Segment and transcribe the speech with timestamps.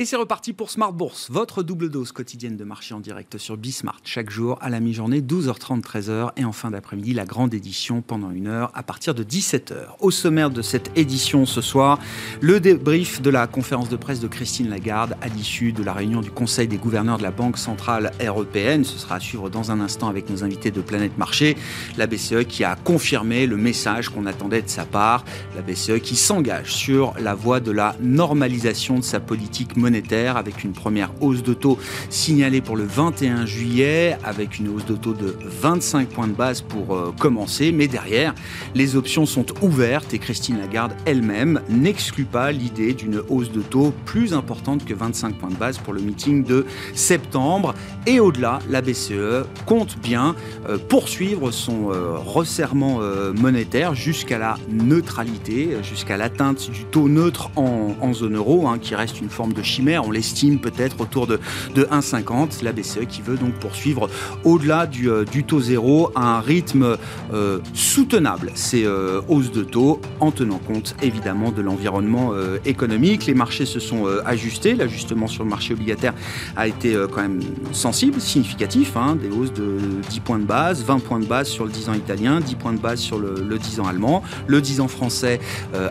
[0.00, 3.56] Et c'est reparti pour Smart Bourse, votre double dose quotidienne de marché en direct sur
[3.56, 3.98] Bismart.
[4.04, 8.30] Chaque jour à la mi-journée, 12h30, 13h et en fin d'après-midi, la grande édition pendant
[8.30, 9.96] une heure à partir de 17h.
[9.98, 11.98] Au sommaire de cette édition ce soir,
[12.40, 16.20] le débrief de la conférence de presse de Christine Lagarde à l'issue de la réunion
[16.20, 18.84] du Conseil des gouverneurs de la Banque Centrale Européenne.
[18.84, 21.56] Ce sera à suivre dans un instant avec nos invités de Planète Marché.
[21.96, 25.24] La BCE qui a confirmé le message qu'on attendait de sa part.
[25.56, 29.87] La BCE qui s'engage sur la voie de la normalisation de sa politique monétaire
[30.36, 31.78] avec une première hausse de taux
[32.10, 36.60] signalée pour le 21 juillet avec une hausse de taux de 25 points de base
[36.60, 37.72] pour euh, commencer.
[37.72, 38.34] Mais derrière,
[38.74, 43.94] les options sont ouvertes et Christine Lagarde elle-même n'exclut pas l'idée d'une hausse de taux
[44.04, 47.74] plus importante que 25 points de base pour le meeting de septembre.
[48.06, 50.34] Et au-delà, la BCE compte bien
[50.68, 53.00] euh, poursuivre son euh, resserrement
[53.34, 59.20] monétaire jusqu'à la neutralité, jusqu'à l'atteinte du taux neutre en, zone euro, hein, qui reste
[59.20, 61.40] une forme de chiffre on l'estime peut-être autour de,
[61.74, 62.62] de 1,50.
[62.62, 64.08] La BCE qui veut donc poursuivre
[64.44, 66.96] au-delà du, euh, taux zéro à un rythme
[67.32, 72.32] euh, soutenable ces euh, hausses de taux en tenant compte évidemment de l'environnement
[72.64, 73.26] économique.
[73.26, 74.74] Les marchés se sont ajustés.
[74.74, 76.14] L'ajustement sur le marché obligataire
[76.56, 77.40] a été quand même
[77.72, 78.96] sensible, significatif.
[78.96, 79.16] Hein.
[79.16, 81.94] des hausses de 10 points de base, 20 points de base sur le 10 ans
[81.94, 84.22] italien, 10 points de base sur le, le 10 ans allemand.
[84.46, 85.40] Le 10 ans français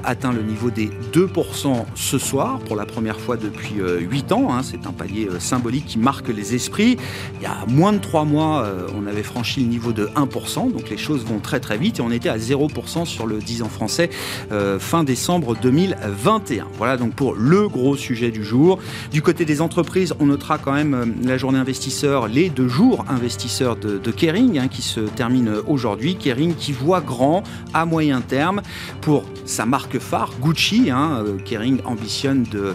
[0.03, 4.53] atteint le niveau des 2% ce soir pour la première fois depuis 8 ans.
[4.53, 4.61] Hein.
[4.63, 6.97] C'est un palier euh, symbolique qui marque les esprits.
[7.35, 10.71] Il y a moins de 3 mois, euh, on avait franchi le niveau de 1%,
[10.71, 13.61] donc les choses vont très très vite et on était à 0% sur le 10
[13.61, 14.09] ans français
[14.51, 16.67] euh, fin décembre 2021.
[16.77, 18.79] Voilà donc pour le gros sujet du jour.
[19.11, 23.75] Du côté des entreprises, on notera quand même la journée investisseur, les deux jours investisseurs
[23.75, 26.15] de, Kering hein, qui se termine aujourd'hui.
[26.15, 28.61] Kering qui voit grand à moyen terme
[29.01, 30.91] pour sa marque phare, Gucci.
[30.91, 32.73] Hein, Kering ambitionne de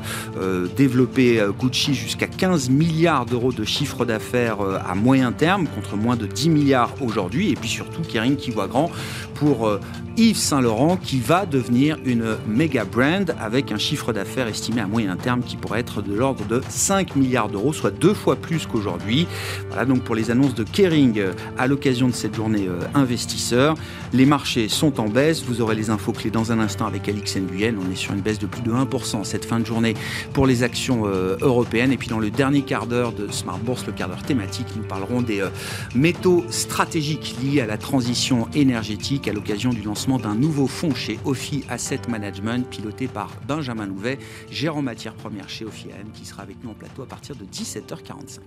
[0.76, 5.66] développer développer euh, Gucci jusqu'à 15 milliards d'euros de chiffre d'affaires euh, à moyen terme,
[5.66, 7.50] contre moins de 10 milliards aujourd'hui.
[7.50, 8.90] Et puis surtout, Kering qui voit grand
[9.34, 9.80] pour euh,
[10.16, 14.86] Yves Saint Laurent qui va devenir une méga brand avec un chiffre d'affaires estimé à
[14.86, 18.66] moyen terme qui pourrait être de l'ordre de 5 milliards d'euros, soit deux fois plus
[18.66, 19.26] qu'aujourd'hui.
[19.68, 23.74] Voilà donc pour les annonces de Kering euh, à l'occasion de cette journée euh, investisseur.
[24.12, 25.42] Les marchés sont en baisse.
[25.44, 27.76] Vous aurez les infos clés dans un instant avec Alix Nguyen.
[27.78, 29.94] On est sur une baisse de plus de 1% cette fin de journée
[30.32, 31.92] pour les actions euh, européennes.
[31.92, 34.82] Et puis dans le dernier quart d'heure de Smart Bourse, le quart d'heure thématique, nous
[34.82, 35.44] parlerons des
[35.94, 41.18] métaux stratégiques liés à la transition énergétique à l'occasion du lancement d'un nouveau fonds chez
[41.24, 44.18] Ophi Asset Management, piloté par Benjamin Louvet,
[44.50, 48.40] gérant matières premières chez Ophi qui sera avec nous en plateau à partir de 17h45.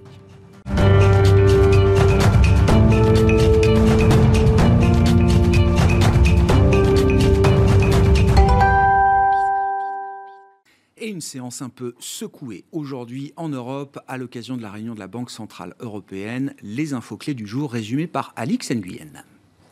[10.98, 15.00] Et une séance un peu secouée aujourd'hui en Europe à l'occasion de la réunion de
[15.00, 16.56] la Banque Centrale Européenne.
[16.62, 19.26] Les infos clés du jour résumées par Alix Nguyen.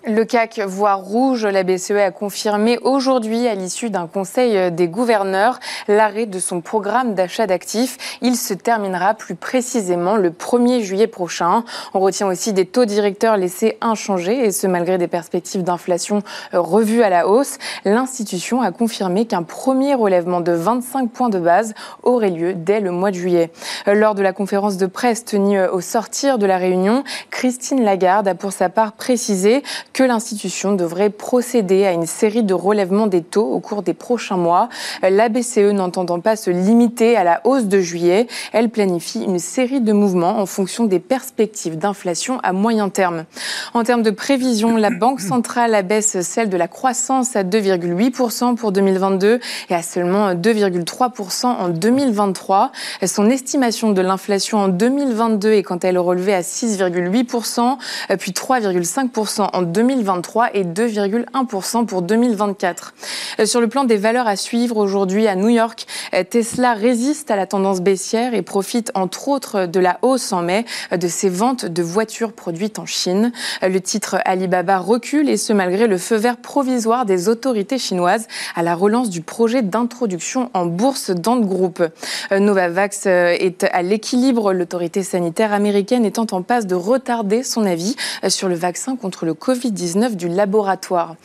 [0.05, 1.45] Le CAC voit rouge.
[1.45, 7.13] La BCE a confirmé aujourd'hui, à l'issue d'un conseil des gouverneurs, l'arrêt de son programme
[7.13, 8.17] d'achat d'actifs.
[8.21, 11.63] Il se terminera plus précisément le 1er juillet prochain.
[11.93, 16.21] On retient aussi des taux directeurs laissés inchangés, et ce malgré des perspectives d'inflation
[16.51, 17.57] revues à la hausse.
[17.85, 22.91] L'institution a confirmé qu'un premier relèvement de 25 points de base aurait lieu dès le
[22.91, 23.51] mois de juillet.
[23.87, 28.35] Lors de la conférence de presse tenue au sortir de la réunion, Christine Lagarde a
[28.35, 29.63] pour sa part précisé
[29.93, 34.37] que l'institution devrait procéder à une série de relèvements des taux au cours des prochains
[34.37, 34.67] mois.
[35.01, 39.81] La BCE n'entendant pas se limiter à la hausse de juillet, elle planifie une série
[39.81, 43.25] de mouvements en fonction des perspectives d'inflation à moyen terme.
[43.73, 48.71] En termes de prévision, la Banque centrale abaisse celle de la croissance à 2,8% pour
[48.71, 49.39] 2022
[49.69, 52.71] et à seulement 2,3% en 2023.
[53.05, 57.77] Son estimation de l'inflation en 2022 est quant à elle relevée à 6,8%,
[58.17, 59.82] puis 3,5% en 2023.
[59.83, 62.93] 2023 et 2,1% pour 2024.
[63.39, 67.31] Euh, sur le plan des valeurs à suivre aujourd'hui à New York, euh, Tesla résiste
[67.31, 70.63] à la tendance baissière et profite entre autres de la hausse en mai
[70.93, 73.33] euh, de ses ventes de voitures produites en Chine.
[73.61, 78.63] Le titre Alibaba recule et ce malgré le feu vert provisoire des autorités chinoises à
[78.63, 81.83] la relance du projet d'introduction en bourse dans le groupe.
[82.31, 87.95] Novavax est à l'équilibre, l'autorité sanitaire américaine étant en passe de retarder son avis
[88.29, 91.15] sur le vaccin contre le Covid Covid-19 du laboratoire.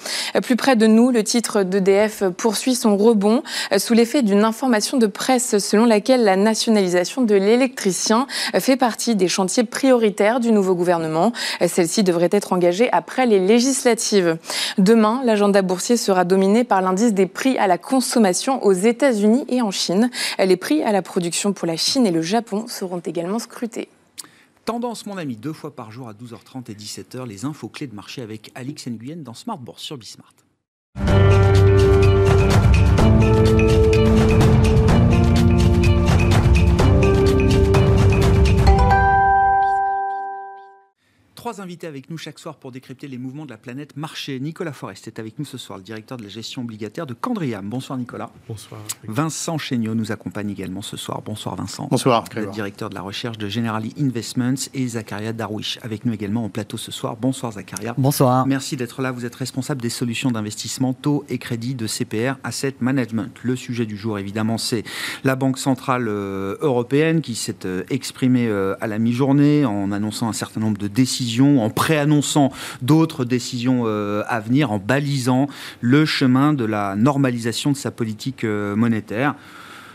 [0.43, 3.43] Plus près de nous, le titre d'EDF poursuit son rebond
[3.77, 8.27] sous l'effet d'une information de presse selon laquelle la nationalisation de l'électricien
[8.59, 11.33] fait partie des chantiers prioritaires du nouveau gouvernement.
[11.67, 14.39] Celle-ci devrait être engagée après les législatives.
[14.79, 19.63] Demain, l'agenda boursier sera dominé par l'indice des prix à la consommation aux États-Unis et
[19.63, 20.11] en Chine.
[20.39, 23.89] Les prix à la production pour la Chine et le Japon seront également scrutés.
[24.69, 27.95] Tendance, mon ami, deux fois par jour à 12h30 et 17h, les infos clés de
[27.95, 30.35] marché avec Alix Nguyen dans Smart Bourse sur Bismart.
[41.39, 44.41] Trois invités avec nous chaque soir pour décrypter les mouvements de la planète marché.
[44.41, 47.69] Nicolas Forest est avec nous ce soir, le directeur de la gestion obligataire de Candriam.
[47.69, 48.33] Bonsoir Nicolas.
[48.49, 48.81] Bonsoir.
[49.07, 51.23] Vincent Chéniaud nous accompagne également ce soir.
[51.25, 51.87] Bonsoir Vincent.
[51.93, 52.25] Bonsoir.
[52.35, 56.49] Le directeur de la recherche de Generali Investments et Zakaria Darwish avec nous également en
[56.49, 57.17] plateau ce soir.
[57.17, 57.95] Bonsoir Zakaria.
[57.97, 58.45] Bonsoir.
[58.45, 59.13] Merci d'être là.
[59.13, 63.31] Vous êtes responsable des solutions d'investissement taux et crédit de CPR Asset Management.
[63.45, 64.83] Le sujet du jour évidemment c'est
[65.23, 70.29] la Banque Centrale euh, Européenne qui s'est euh, exprimée euh, à la mi-journée en annonçant
[70.29, 72.53] un certain nombre de décisions en préannonçant
[72.83, 75.49] d'autres décisions euh, à venir, en balisant
[75.81, 79.35] le chemin de la normalisation de sa politique euh, monétaire.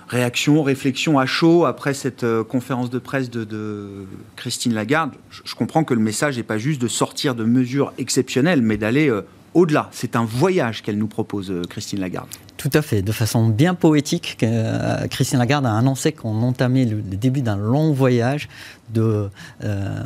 [0.08, 3.88] Réaction, réflexion à chaud après cette euh, conférence de presse de,
[4.36, 5.12] Christine Lagarde.
[5.32, 9.12] Je, comprends que le message n'est pas juste de sortir de mesures exceptionnelles, mais d'aller
[9.54, 9.90] au-delà.
[9.92, 12.30] C'est un voyage qu'elle nous propose, Christine Lagarde.
[12.64, 13.02] Tout à fait.
[13.02, 17.92] De façon bien poétique, euh, Christine Lagarde a annoncé qu'on entamait le, début d'un long
[17.92, 18.48] voyage
[18.94, 19.30] de,
[19.66, 20.04] euh,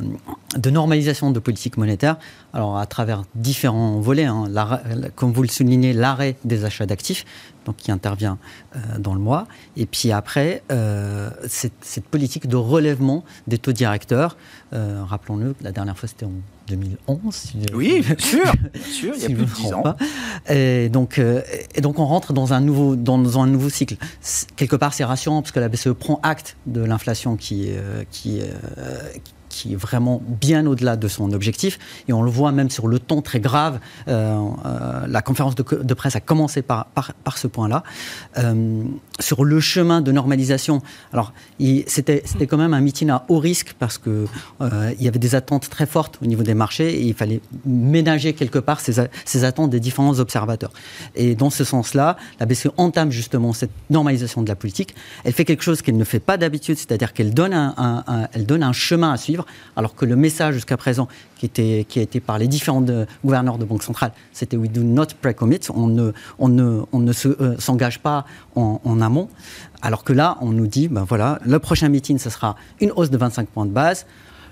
[0.58, 2.18] de normalisation de politique monétaire.
[2.54, 4.46] Alors, à travers différents volets, hein,
[5.16, 7.26] comme vous le soulignez, l'arrêt des achats d'actifs,
[7.68, 8.40] donc qui intervient
[8.76, 9.48] euh, dans le mois.
[9.76, 10.64] Et puis après,
[11.48, 14.38] cette, cette, politique de relèvement des taux directeurs.
[14.72, 16.32] Rappelons-le, la dernière fois, c'était en
[16.68, 17.54] 2011.
[17.74, 18.52] oui, bien sûr,
[18.90, 19.84] sûr, il y a plus de 10 ans.
[20.50, 21.20] Et donc,
[21.78, 23.96] et donc, on rentre dans un nouveau, dans, un nouveau cycle.
[24.56, 28.42] Quelque part, c'est rassurant parce que la BCE prend acte de l'inflation qui, euh, qui,
[28.42, 28.46] euh,
[29.58, 31.80] qui est vraiment bien au-delà de son objectif.
[32.08, 33.80] Et on le voit même sur le ton très grave.
[34.08, 37.84] Euh, euh, la conférence de, presse a commencé par, par, ce point-là.
[38.38, 38.84] Euh,
[39.20, 40.82] sur le chemin de normalisation,
[41.14, 41.34] alors
[41.88, 44.28] c'était quand même un meeting à haut risque parce qu'il
[44.62, 48.34] il y avait des attentes très fortes au niveau des marchés et il fallait ménager
[48.34, 50.72] quelque part ces, ces attentes des différents observateurs.
[51.16, 54.96] Et dans ce sens-là, la BCE entame justement cette normalisation de la politique.
[55.24, 58.64] Elle fait quelque chose qu'elle ne fait pas d'habitude, c'est-à-dire qu'elle donne un, elle donne
[58.64, 62.20] un chemin à suivre alors que le message jusqu'à présent qui, était, qui a été
[62.20, 62.84] par les différents
[63.24, 67.14] gouverneurs de banque centrale, c'était We do not pre-commit, on ne, on ne, on ne
[67.26, 68.26] euh, s'engage pas
[68.56, 69.02] en,
[69.82, 73.10] alors que là, on nous dit, ben voilà, le prochain meeting, ce sera une hausse
[73.10, 74.06] de 25 points de base.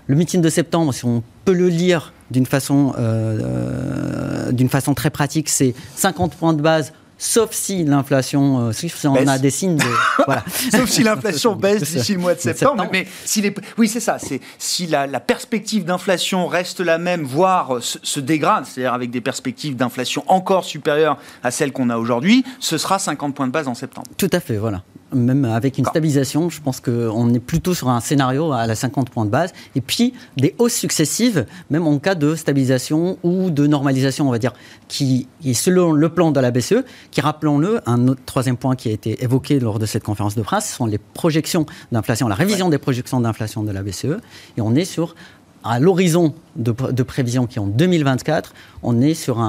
[0.08, 3.40] Le meeting de septembre, si on peut le lire d'une façon, euh,
[4.50, 8.92] euh, d'une façon très pratique, c'est 50 points de base sauf si l'inflation, euh, si
[9.06, 9.84] on a des signes de,
[10.26, 10.44] voilà.
[10.72, 12.88] sauf si l'inflation baisse d'ici le mois de septembre.
[12.92, 14.18] Mais si les, oui, c'est ça.
[14.20, 19.76] C'est si la, perspective d'inflation reste la même, voire se, dégrade, c'est-à-dire avec des perspectives
[19.76, 23.74] d'inflation encore supérieures à celles qu'on a aujourd'hui, ce sera 50 points de base en
[23.74, 24.08] septembre.
[24.18, 24.84] Tout à fait, voilà
[25.16, 29.10] même avec une stabilisation, je pense qu'on est plutôt sur un scénario à la 50
[29.10, 33.66] points de base, et puis des hausses successives, même en cas de stabilisation ou de
[33.68, 34.54] normalisation, on va dire,
[34.88, 38.90] qui est selon le plan de la BCE, qui, rappelons-le, un autre troisième point qui
[38.90, 42.36] a été évoqué lors de cette conférence de presse, ce sont les projections d'inflation, la
[42.36, 44.18] révision des projections d'inflation de la BCE,
[44.58, 45.16] et on est sur
[45.66, 48.54] à l'horizon de, prévision qui est en 2024,
[48.84, 49.40] on est sur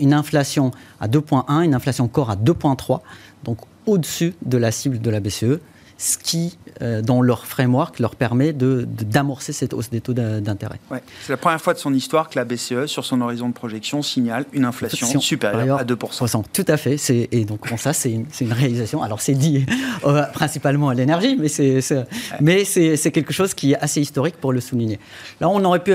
[0.00, 3.00] une inflation à 2,1, une inflation corps à 2,3.
[3.44, 5.60] Donc au-dessus de la cible de la BCE,
[6.02, 10.80] ce qui, euh, dans leur framework, leur permet d'amorcer cette hausse des taux d'intérêt.
[11.22, 14.02] C'est la première fois de son histoire que la BCE, sur son horizon de projection,
[14.02, 16.42] signale une inflation supérieure à 2%.
[16.52, 16.96] Tout à fait.
[17.30, 19.02] Et donc, ça, c'est une, réalisation.
[19.02, 19.64] Alors, c'est dit
[20.04, 21.38] euh, principalement à l'énergie,
[22.40, 24.98] mais c'est quelque chose qui est assez historique pour le souligner.
[25.40, 25.94] Là, on aurait pu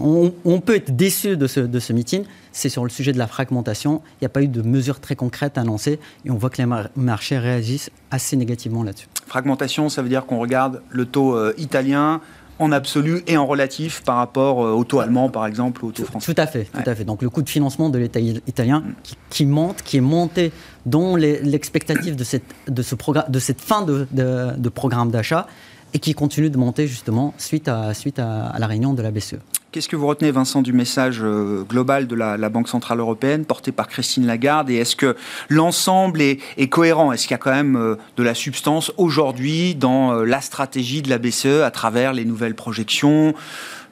[0.00, 3.26] on, peut être déçu de ce, de ce meeting, c'est sur le sujet de la
[3.26, 4.02] fragmentation.
[4.14, 6.68] Il n'y a pas eu de mesures très concrètes annoncées et on voit que les
[6.96, 9.08] marchés réagissent assez négativement là-dessus.
[9.26, 12.20] Fragmentation, ça veut dire qu'on regarde le taux euh, italien
[12.58, 15.92] en absolu et en relatif par rapport euh, au taux allemand, par exemple, ou au
[15.92, 16.34] taux français.
[16.34, 17.04] Tout à fait, tout à fait.
[17.04, 18.94] Donc le coût de financement de l'État italien mm.
[19.30, 20.52] qui, monte, qui est monté
[20.86, 22.96] dans l'expectative de cette, de, ce
[23.28, 25.46] de cette fin de, de programme d'achat
[25.94, 29.36] et qui continue de monter justement suite à, suite à, la réunion de la BCE.
[29.70, 33.70] Qu'est-ce que vous retenez, Vincent, du message euh, global de la, Banque Centrale Européenne porté
[33.70, 35.14] par Christine Lagarde Et est-ce que
[35.50, 37.12] l'ensemble est, cohérent?
[37.12, 41.02] Est-ce qu'il y a quand même euh, de la substance aujourd'hui dans euh, la stratégie
[41.02, 43.34] de la BCE à travers les nouvelles projections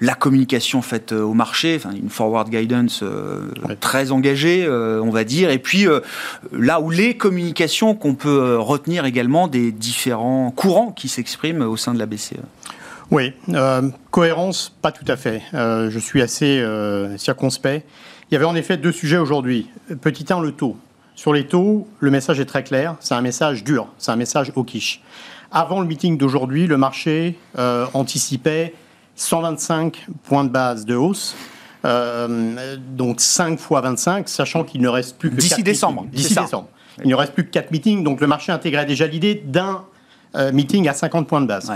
[0.00, 3.02] la communication faite au marché, enfin, une forward guidance
[3.80, 5.86] très engagée, on va dire, et puis
[6.52, 11.94] là où les communications qu'on peut retenir également des différents courants qui s'expriment au sein
[11.94, 12.34] de la BCE.
[13.10, 15.42] Oui, euh, cohérence, pas tout à fait.
[15.54, 17.86] Euh, je suis assez euh, circonspect.
[18.30, 19.68] Il y avait en effet deux sujets aujourd'hui.
[20.00, 20.76] Petit 1, le taux.
[21.14, 22.96] Sur les taux, le message est très clair.
[23.00, 25.02] C'est un message dur, c'est un message au quiche.
[25.52, 27.38] Avant le meeting d'aujourd'hui, le marché
[27.94, 28.74] anticipait
[29.14, 31.34] 125 points de base de hausse.
[31.84, 36.04] donc 5 fois 25, sachant qu'il ne reste plus que D'ici décembre.
[36.12, 36.68] D'ici décembre.
[37.02, 39.84] Il ne reste plus que 4 meetings, donc le marché intégrait déjà l'idée d'un
[40.52, 41.72] meeting à 50 points de base.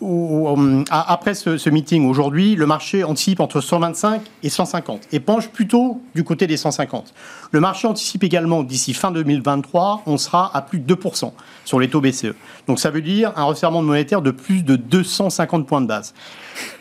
[0.00, 6.00] Euh, après ce, meeting aujourd'hui, le marché anticipe entre 125 et 150 et penche plutôt
[6.14, 7.12] du côté des 150.
[7.50, 11.32] Le marché anticipe également d'ici fin 2023, on sera à plus de 2%
[11.64, 12.34] sur les taux BCE.
[12.68, 16.14] Donc ça veut dire un resserrement monétaire de plus de 250 points de base.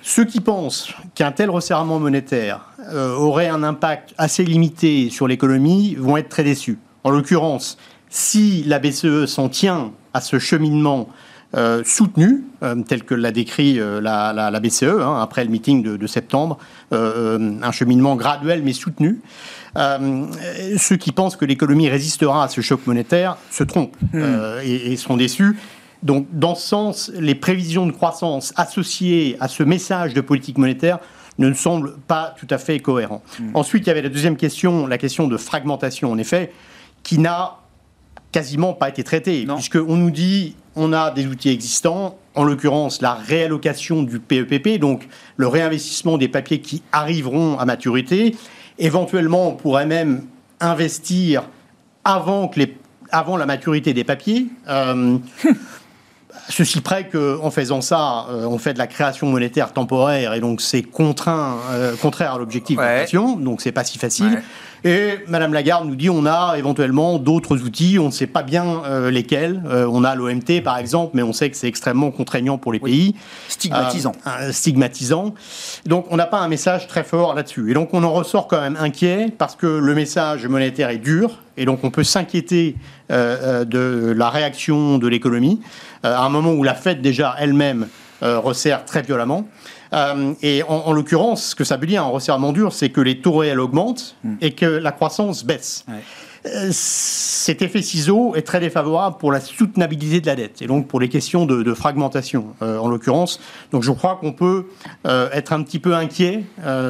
[0.03, 5.95] Ceux qui pensent qu'un tel resserrement monétaire euh, aurait un impact assez limité sur l'économie
[5.95, 6.77] vont être très déçus.
[7.03, 7.77] En l'occurrence,
[8.09, 11.09] si la BCE s'en tient à ce cheminement
[11.57, 16.07] euh, soutenu, euh, tel que l'a décrit euh, la, BCE hein, après le meeting de,
[16.07, 16.59] septembre,
[16.91, 19.21] un cheminement graduel mais soutenu.
[19.75, 24.59] ceux qui pensent que l'économie résistera à ce choc monétaire se trompent hmm.
[24.63, 25.57] et, et, sont déçus.
[26.03, 30.99] Donc, dans ce sens, les prévisions de croissance associées à ce message de politique monétaire
[31.39, 33.23] ne semblent pas tout à fait cohérents.
[33.39, 33.51] Hmm.
[33.55, 36.51] Ensuite, il y avait la deuxième question, la question de fragmentation, en effet,
[37.01, 37.57] qui n'a
[38.31, 43.15] quasiment pas été traitée, puisqu'on nous dit on a des outils existants, en l'occurrence la
[43.15, 48.35] réallocation du PEPP, donc le réinvestissement des papiers qui arriveront à maturité.
[48.77, 50.27] Éventuellement, on pourrait même
[50.59, 51.49] investir
[52.03, 52.49] avant
[53.37, 54.45] la maturité des papiers.
[54.69, 55.17] Euh,
[56.49, 60.61] ceci près qu'en faisant ça, euh, on fait de la création monétaire temporaire et donc
[60.61, 64.41] c'est contraint, euh, contraire à l'objectif de l'inflation, donc c'est pas si facile.
[64.83, 68.83] Et Madame Lagarde nous dit on a éventuellement d'autres outils, on ne sait pas bien
[68.85, 69.61] euh, lesquels.
[69.67, 72.79] Euh, on a l'OMT par exemple, mais on sait que c'est extrêmement contraignant pour les
[72.79, 73.15] pays.
[73.47, 74.13] Stigmatisant.
[74.27, 75.33] Euh, stigmatisant.
[75.85, 77.71] Donc on n'a pas un message très fort là-dessus.
[77.71, 81.39] Et donc on en ressort quand même inquiet parce que le message monétaire est dur.
[81.57, 82.75] Et donc on peut s'inquiéter
[83.09, 85.59] de la réaction de l'économie
[86.03, 87.87] à un moment où la Fed déjà elle-même
[88.21, 89.47] resserre très violemment.
[89.93, 93.19] Euh, et en, l'occurrence, ce que ça veut dire un resserrement dur, c'est que les
[93.19, 94.35] taux réels augmentent hmm.
[94.41, 95.85] et que la croissance baisse.
[96.45, 100.87] Euh, cet effet ciseau est très défavorable pour la soutenabilité de la dette et donc
[100.87, 103.39] pour les questions de, fragmentation euh, en l'occurrence.
[103.71, 104.67] Donc je crois qu'on peut
[105.05, 106.43] être un petit peu inquiet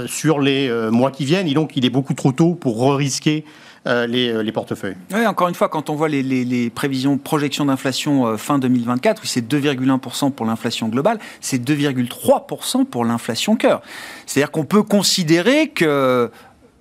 [0.07, 3.45] sur les mois qui viennent et donc il est beaucoup trop tôt pour risquer
[3.85, 4.95] euh, euh, les, portefeuilles.
[5.13, 9.47] Oui, encore une fois, quand on voit les, prévisions, projections d'inflation euh, fin 2024, c'est
[9.47, 13.81] 2,1% pour l'inflation globale, c'est 2,3% pour l'inflation cœur.
[14.25, 16.31] C'est-à-dire qu'on peut considérer que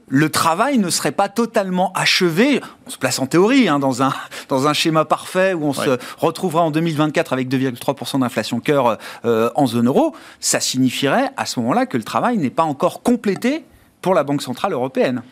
[0.09, 2.61] le travail ne serait pas totalement achevé.
[2.87, 4.13] On se place en théorie, hein, dans, un,
[4.49, 9.67] dans un schéma parfait où on se retrouvera en 2024 avec 2,3% d'inflation cœur en
[9.67, 10.15] zone euro.
[10.41, 13.65] Ça signifierait à ce moment-là que le travail n'est pas encore complété
[14.01, 15.23] pour la Banque Centrale Européenne.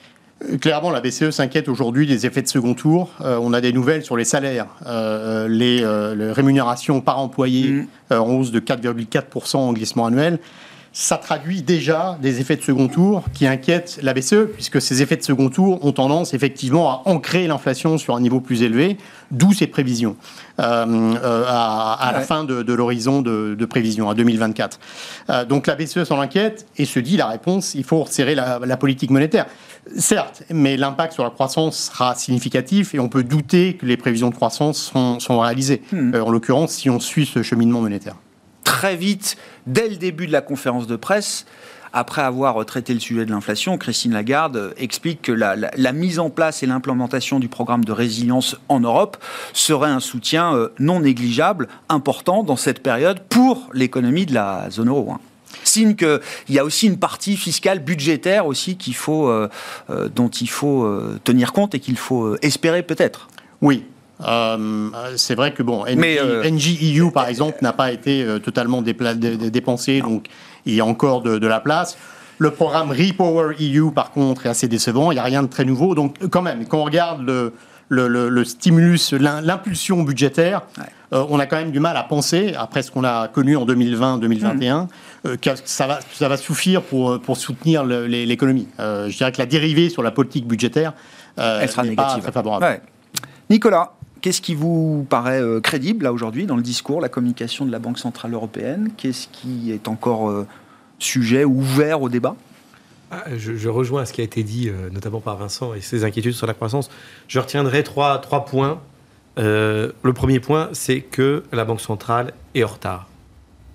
[0.60, 3.10] Clairement, la BCE s'inquiète aujourd'hui des effets de second tour.
[3.20, 4.66] Euh, on a des nouvelles sur les salaires.
[4.86, 8.14] Euh, les, euh, rémunérations par employé mm.
[8.14, 10.38] en hausse de 4,4% en glissement annuel
[10.96, 15.16] ça traduit déjà des effets de second tour qui inquiètent la BCE, puisque ces effets
[15.16, 18.96] de second tour ont tendance effectivement à ancrer l'inflation sur un niveau plus élevé,
[19.32, 20.14] d'où ces prévisions
[20.60, 20.62] euh,
[21.20, 24.78] euh, à, la fin de, l'horizon de, prévision, à 2024.
[25.30, 28.76] Euh, donc la BCE s'en inquiète et se dit la réponse, il faut resserrer la,
[28.76, 29.46] politique monétaire.
[29.96, 34.30] Certes, mais l'impact sur la croissance sera significatif et on peut douter que les prévisions
[34.30, 36.14] de croissance sont, réalisées, hmm.
[36.14, 38.16] en l'occurrence si on suit ce cheminement monétaire
[38.64, 39.36] très vite,
[39.66, 41.46] dès le début de la conférence de presse,
[41.92, 46.62] après avoir traité le sujet de l'inflation, Christine Lagarde explique que la, mise en place
[46.62, 49.16] et l'implémentation du programme de résilience en Europe
[49.52, 54.88] serait un soutien euh, non négligeable, important dans cette période pour l'économie de la zone
[54.88, 55.14] euro.
[55.62, 56.20] Signe qu'il
[56.50, 59.48] y a aussi une partie fiscale budgétaire aussi qu'il faut, euh,
[59.90, 60.90] euh, dont il faut
[61.24, 63.28] tenir compte et qu'il faut espérer peut-être.
[63.60, 63.84] Oui,
[64.22, 70.00] euh, c'est vrai que bon, NG, EU par exemple n'a pas été euh, totalement dépensé,
[70.00, 70.26] donc
[70.66, 71.96] il y a encore de, la place.
[72.38, 75.64] Le programme Repower EU par contre est assez décevant, il n'y a rien de très
[75.64, 75.94] nouveau.
[75.94, 77.52] Donc quand même, quand on regarde le,
[77.88, 80.62] le, stimulus, l'impulsion budgétaire,
[81.12, 83.66] euh, on a quand même du mal à penser, après ce qu'on a connu en
[83.66, 84.88] 2020-2021,
[85.64, 88.68] ça, va, ça va suffire pour, pour soutenir l'économie.
[88.78, 90.92] je dirais que la dérivée sur la politique budgétaire,
[91.36, 92.16] elle sera négative.
[92.16, 92.80] Pas très favorable.
[93.50, 97.78] Nicolas, Qu'est-ce qui vous paraît crédible là aujourd'hui dans le discours, la communication de la
[97.78, 98.90] Banque Centrale Européenne?
[98.96, 100.46] Qu'est-ce qui est encore
[100.98, 102.34] sujet ouvert au débat?
[103.10, 106.32] Ah, je, rejoins ce qui a été dit, euh, notamment par Vincent et ses inquiétudes
[106.32, 106.90] sur la croissance.
[107.28, 108.80] Je retiendrai trois, trois points.
[109.38, 113.08] Euh, le premier point, c'est que la Banque centrale est en retard.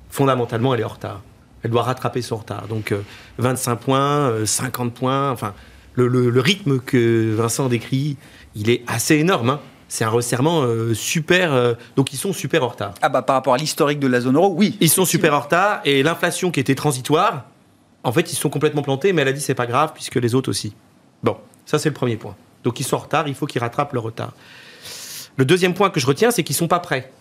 [0.09, 1.21] Fondamentalement, elle est en retard.
[1.63, 2.67] Elle doit rattraper son retard.
[2.67, 2.93] Donc
[3.37, 5.53] 25 euh, points, 50 points, enfin,
[5.93, 8.17] le, rythme que Vincent décrit,
[8.55, 9.49] il est assez énorme.
[9.49, 9.59] Hein.
[9.89, 11.75] c'est un resserrement super.
[11.95, 12.93] donc ils sont super en retard.
[13.01, 14.77] Ah bah par rapport à l'historique de la zone euro, oui.
[14.79, 17.45] Ils sont super en retard et l'inflation qui était transitoire,
[18.03, 20.35] en fait, ils sont complètement plantés, mais elle a dit c'est pas grave puisque les
[20.35, 20.73] autres aussi.
[21.23, 22.35] Bon, ça c'est le premier point.
[22.63, 24.33] Donc ils sont en retard, il faut qu'ils rattrapent le retard.
[25.35, 27.11] Le deuxième point que je retiens, c'est qu'ils sont pas prêts.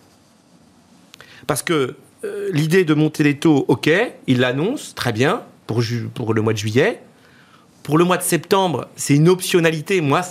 [1.47, 3.89] Parce que euh, l'idée de monter les taux, ok,
[4.27, 5.81] ils l'annoncent, très bien, pour,
[6.13, 7.01] pour le mois de juillet.
[7.83, 10.01] Pour le mois de septembre, c'est une optionnalité.
[10.01, 10.21] Moi,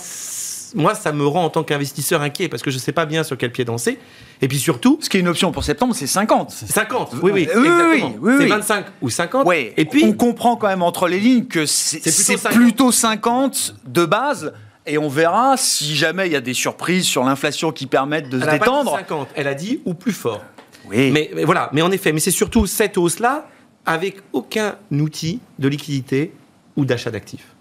[0.75, 3.23] moi, ça me rend en tant qu'investisseur inquiet parce que je ne sais pas bien
[3.23, 3.99] sur quel pied danser.
[4.41, 4.99] Et puis surtout.
[5.01, 6.51] Ce qui est une option pour septembre, c'est 50.
[6.51, 7.49] 50, oui, oui.
[7.55, 9.47] oui, oui, oui c'est 25 ou 50.
[9.47, 9.71] Oui.
[9.77, 10.05] Et puis.
[10.05, 14.53] On comprend quand même entre les lignes que c'est plutôt, 50 de base.
[14.85, 18.39] Et on verra si jamais il y a des surprises sur l'inflation qui permettent de
[18.39, 18.91] se détendre.
[18.91, 20.41] Pas dit 50, elle a dit ou plus fort.
[20.89, 21.11] Oui.
[21.11, 23.47] Mais, mais voilà, mais en effet, mais c'est surtout cette hausse-là
[23.85, 26.33] avec aucun outil de liquidité
[26.75, 27.55] ou d'achat d'actifs.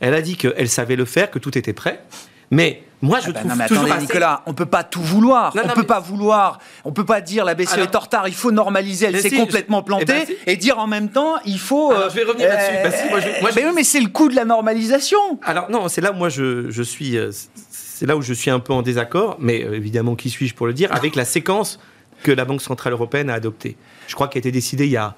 [0.00, 2.04] Elle a dit qu'elle savait le faire, que tout était prêt.
[2.50, 5.54] Mais moi, je ah bah trouve non, mais toujours Nicolas, on peut pas tout vouloir.
[5.54, 6.58] on peut pas vouloir.
[6.84, 8.28] On peut pas dire la BCE est en retard.
[8.28, 9.06] Il faut normaliser.
[9.06, 11.90] Elle s'est complètement plantée eh ben, et dire en même temps, il faut.
[11.90, 13.08] Alors, je vais revenir là-dessus.
[13.42, 15.18] Bah, mais oui, mais c'est le coût de la normalisation.
[15.42, 17.16] Alors non, c'est là où moi je, je suis.
[17.16, 17.30] Euh,
[17.70, 19.36] c'est là où je suis un peu en désaccord.
[19.38, 21.78] Mais euh, évidemment, qui suis-je pour le dire Avec la séquence
[22.22, 23.76] que la Banque centrale européenne a adoptée.
[24.06, 25.14] Je crois qu'elle a été décidée il y a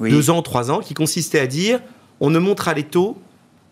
[0.00, 1.80] deux ans, trois ans, qui consistait à dire
[2.20, 3.16] on ne montera les taux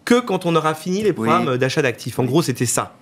[0.04, 2.18] que quand on aura fini les programmes d'achat d'actifs.
[2.18, 2.94] En gros, c'était ça.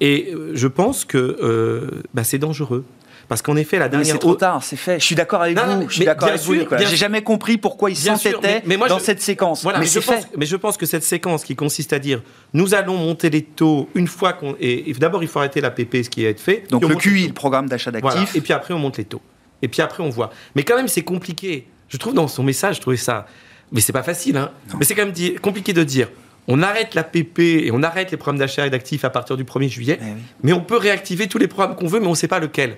[0.00, 2.84] Et euh, je pense que euh, bah, c'est dangereux.
[3.30, 4.12] Parce qu'en effet, la dernière.
[4.12, 4.98] C'est trop tard, c'est fait.
[4.98, 5.88] Je suis d'accord avec vous.
[5.88, 6.52] je suis d'accord avec vous.
[6.80, 9.64] J'ai jamais compris pourquoi ils s'entêtaient dans cette séquence.
[9.64, 12.22] mais, je pense, mais, je pense, que cette séquence qui consiste à dire
[12.52, 14.56] nous allons monter les taux une fois qu'on.
[14.58, 16.64] Et, d'abord, il faut arrêter la PP, ce qui est fait.
[16.70, 18.34] Donc le QI, le programme d'achat d'actifs.
[18.34, 19.22] Et puis après, on monte les taux.
[19.62, 20.30] Et puis après, on voit.
[20.56, 21.68] Mais quand même, c'est compliqué.
[21.88, 23.26] Je trouve dans son message, je trouvais ça.
[23.70, 24.50] Mais c'est pas facile, hein.
[24.76, 26.08] Mais c'est quand même compliqué de dire
[26.48, 29.44] on arrête la PP et on arrête les programmes d'achat et d'actifs à partir du
[29.44, 30.06] 1er juillet, eh
[30.42, 32.76] mais on peut réactiver tous les programmes qu'on veut, mais on ne sait pas lequel.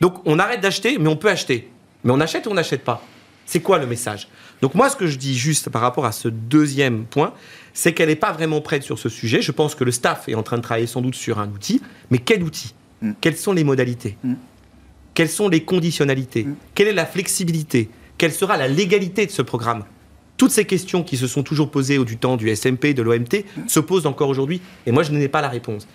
[0.00, 1.70] Donc on arrête d'acheter, mais on peut acheter.
[2.04, 3.02] Mais on achète ou on n'achète pas?
[3.46, 4.28] C'est quoi le message?
[4.60, 7.32] Donc moi, ce que je dis juste par rapport à ce deuxième point,
[7.74, 9.42] c'est qu'elle n'est pas vraiment prête sur ce sujet.
[9.42, 11.80] Je pense que le staff est en train de travailler sans doute sur un outil,
[12.10, 12.74] mais quel outil?
[13.02, 13.12] Mm.
[13.20, 14.16] Quelles sont les modalités?
[14.24, 14.34] Mm.
[15.14, 16.44] Quelles sont les conditionnalités?
[16.44, 16.56] Mm.
[16.74, 17.90] Quelle est la flexibilité?
[18.18, 19.84] Quelle sera la légalité de ce programme?
[20.36, 23.44] Toutes ces questions qui se sont toujours posées au du temps du SMP, de l'OMT,
[23.68, 25.86] se posent encore aujourd'hui, et moi je n'ai pas la réponse.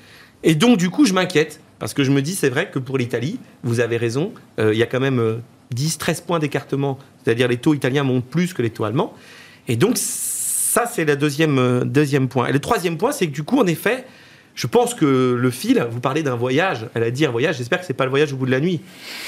[0.44, 3.00] Et donc du coup je m'inquiète, parce que je me dis c'est vrai que pour
[3.00, 5.42] l'Italie, vous avez raison, euh, il y a quand même
[5.72, 9.16] 10, euh, 13 points d'écartement, c'est-à-dire les taux italiens montent plus que les taux allemands,
[9.68, 12.46] et donc ça c'est le deuxième, euh, deuxième point.
[12.46, 14.06] Et le troisième point, c'est que du coup en effet,
[14.54, 17.80] je pense que le fil, vous parlez d'un voyage, elle a dit un voyage, j'espère
[17.80, 18.82] que ce n'est pas le voyage au bout de la nuit.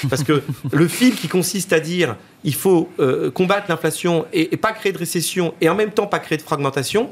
[0.08, 0.40] Parce que
[0.72, 2.14] le fil qui consiste à dire
[2.44, 2.88] il faut
[3.34, 7.10] combattre l'inflation et, pas créer de récession et en même temps pas créer de fragmentation,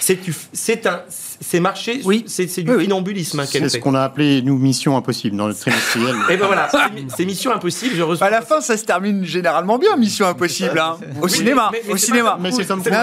[0.00, 2.24] c'est un c'est marché oui.
[2.26, 6.14] c'est du oui, hein, c'est ce qu'on a appelé nous mission impossible dans le trimestriel.
[6.30, 6.68] Et ben voilà
[7.16, 10.78] c'est mission impossible je reçois à la fin ça se termine généralement bien mission impossible
[10.78, 10.96] hein.
[11.20, 12.38] au cinéma au cinéma.
[12.40, 12.94] Mais c'est Tom Cruise.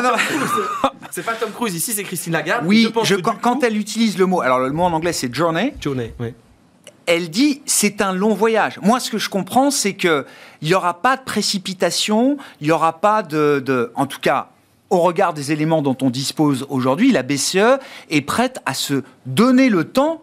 [1.12, 4.42] C'est pas Tom Cruise ici c'est Christine Lagarde oui je, quand, elle utilise le mot
[4.42, 5.74] alors le mot en anglais c'est journey.
[5.82, 6.34] Journey oui.
[7.08, 8.80] Elle dit c'est un long voyage.
[8.82, 10.24] Moi, ce que je comprends, c'est qu'il
[10.62, 14.51] n'y aura pas de précipitation, il n'y aura pas de, de, en tout cas,
[14.92, 19.70] au regard des éléments dont on dispose aujourd'hui, la BCE est prête à se donner
[19.70, 20.22] le temps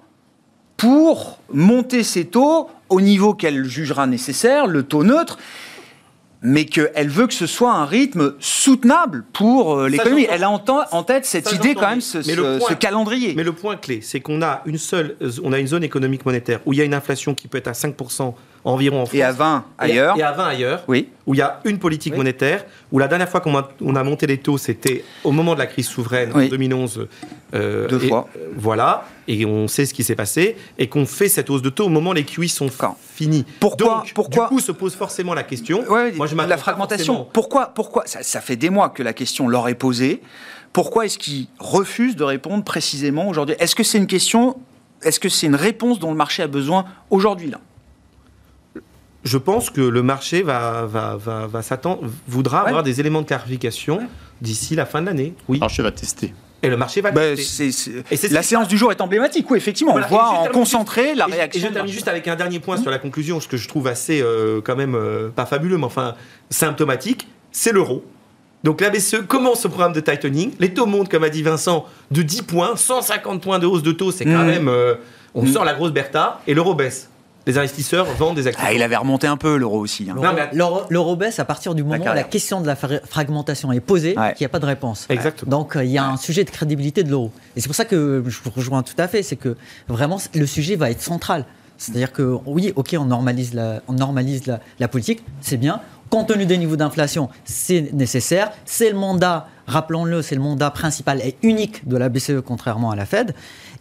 [0.76, 5.38] pour monter ses taux au niveau qu'elle jugera nécessaire, le taux neutre,
[6.40, 10.26] mais qu'elle veut que ce soit un rythme soutenable pour euh, l'économie.
[10.30, 13.34] Elle a en, tête cette idée quand même, ce, ce, calendrier.
[13.34, 16.60] Mais le point clé, c'est qu'on a une seule, on a une zone économique monétaire
[16.64, 18.34] où il y a une inflation qui peut être à 5%
[18.68, 19.18] environ en France.
[19.18, 20.18] Et à 20 ailleurs.
[20.18, 20.84] Et à 20 ailleurs.
[20.88, 21.08] Oui.
[21.26, 24.02] Où il y a une politique monétaire, où la dernière fois qu'on a, on a
[24.02, 27.08] monté les taux, c'était au moment de la crise souveraine en 2011.
[27.54, 28.28] Euh, Deux fois.
[28.36, 29.04] Euh, voilà.
[29.26, 30.56] Et on sait ce qui s'est passé.
[30.78, 32.68] Et qu'on fait cette hausse de taux au moment où les QI sont
[33.14, 33.44] finis.
[33.60, 35.84] Pourquoi, Donc, pourquoi Du coup, se pose forcément la question.
[35.88, 37.26] Moi, je la fragmentation.
[37.32, 40.22] Pourquoi, pourquoi ça, ça fait des mois que la question leur est posée.
[40.72, 43.56] Pourquoi est-ce qu'ils refusent de répondre précisément aujourd'hui?
[43.58, 44.56] Est-ce que c'est une question,
[45.02, 47.60] est-ce que c'est une réponse dont le marché a besoin aujourd'hui là?
[49.28, 53.26] Je pense que le marché va, va, va, va s'attendre, voudra avoir des éléments de
[53.26, 54.00] clarification
[54.40, 55.34] d'ici la fin de l'année.
[55.48, 55.56] Oui.
[55.58, 56.34] Le marché va tester.
[56.62, 57.70] Et le marché va Bah, tester.
[57.70, 59.92] c'est- c'est- Et la séance du jour est emblématique, oui, effectivement.
[59.92, 61.60] Voilà, on voit en concentré la Et je- réaction.
[61.60, 63.86] Et je termine juste avec un dernier point sur la conclusion, ce que je trouve
[63.86, 66.14] assez, euh, quand même, euh, pas fabuleux, mais enfin
[66.50, 68.04] symptomatique, c'est l'euro.
[68.64, 70.50] Donc la BCE commence ce programme de tightening.
[70.58, 73.92] Les taux montent, comme a dit Vincent, de 10 points, 150 points de hausse de
[73.92, 74.46] taux, c'est quand Mm.
[74.46, 74.68] même.
[74.68, 74.94] euh,
[75.34, 75.48] on Mm.
[75.52, 77.08] sort la grosse Bertha, et l'euro baisse.
[77.46, 78.62] Les investisseurs vendent des actifs.
[78.66, 80.08] Ah, il avait remonté un peu l'euro aussi.
[80.10, 80.14] hein.
[80.20, 80.50] Non, mais-
[80.90, 84.18] L'euro baisse à partir du moment où la question de la fra- fragmentation est posée,
[84.18, 84.34] Ouais.
[84.34, 85.06] qu'il n'y a pas de réponse.
[85.08, 85.50] Exactement.
[85.50, 87.30] Donc euh, il y a un sujet de crédibilité de l'euro.
[87.56, 89.56] Et c'est pour ça que je vous rejoins tout à fait, c'est que
[89.88, 91.46] vraiment le sujet va être central.
[91.78, 95.80] C'est-à-dire que oui, ok, on normalise la, on normalise la, la politique, c'est bien.
[96.10, 98.50] Compte tenu des niveaux d'inflation, c'est nécessaire.
[98.64, 102.96] C'est le mandat, rappelons-le, c'est le mandat principal et unique de la BCE, contrairement à
[102.96, 103.34] la Fed.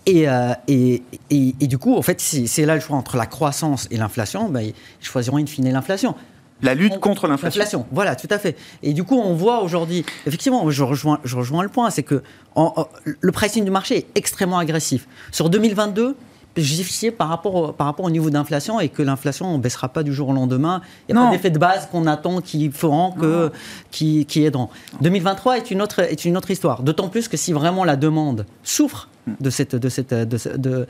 [0.06, 3.17] Et, euh, et, et- et du coup, en fait, c'est c'est là le choix entre
[3.17, 4.50] la croissance et l'inflation.
[4.50, 4.73] Ben, ils
[5.06, 6.15] choisiront in fine l'inflation.
[6.62, 7.60] La lutte On- contre l'inflation.
[7.60, 8.56] L'inflation, voilà, tout à fait.
[8.84, 12.23] Et du coup, on voit aujourd'hui, effectivement, je rejoins, je rejoins le point, c'est que
[12.56, 12.88] en- en-
[13.19, 15.08] le pricing du marché est extrêmement agressif.
[15.32, 16.15] Sur 2022,
[16.62, 20.04] justifié par rapport, au, par rapport au niveau d'inflation et que l'inflation ne baissera pas
[20.04, 20.82] du jour au lendemain.
[21.08, 21.30] Il n'y a Non.
[21.30, 23.52] pas d'effet de base qu'on attend qui feront que,
[23.91, 24.70] qui, qui aideront.
[25.02, 26.84] 2023 est une autre, est une autre histoire.
[26.84, 30.88] D'autant plus que si vraiment la demande souffre de cette, de cette, de, de-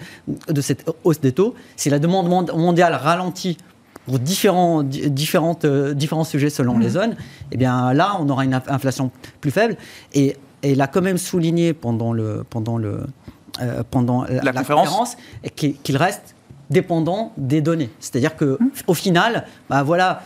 [0.50, 3.58] de cette hausse des taux, si la demande mond- mondiale ralentit
[4.06, 7.16] pour différents, di- différentes, différents sujets selon les zones,
[7.52, 9.76] eh bien là, on aura une inf- inflation plus faible.
[10.14, 13.02] Et, il a quand même souligné pendant, le, pendant, le,
[13.62, 15.18] euh, pendant la, La conférence.
[15.44, 16.36] et qu'il reste
[16.70, 17.90] dépendant des données.
[18.00, 20.22] C'est-à-dire que au final, bah voilà,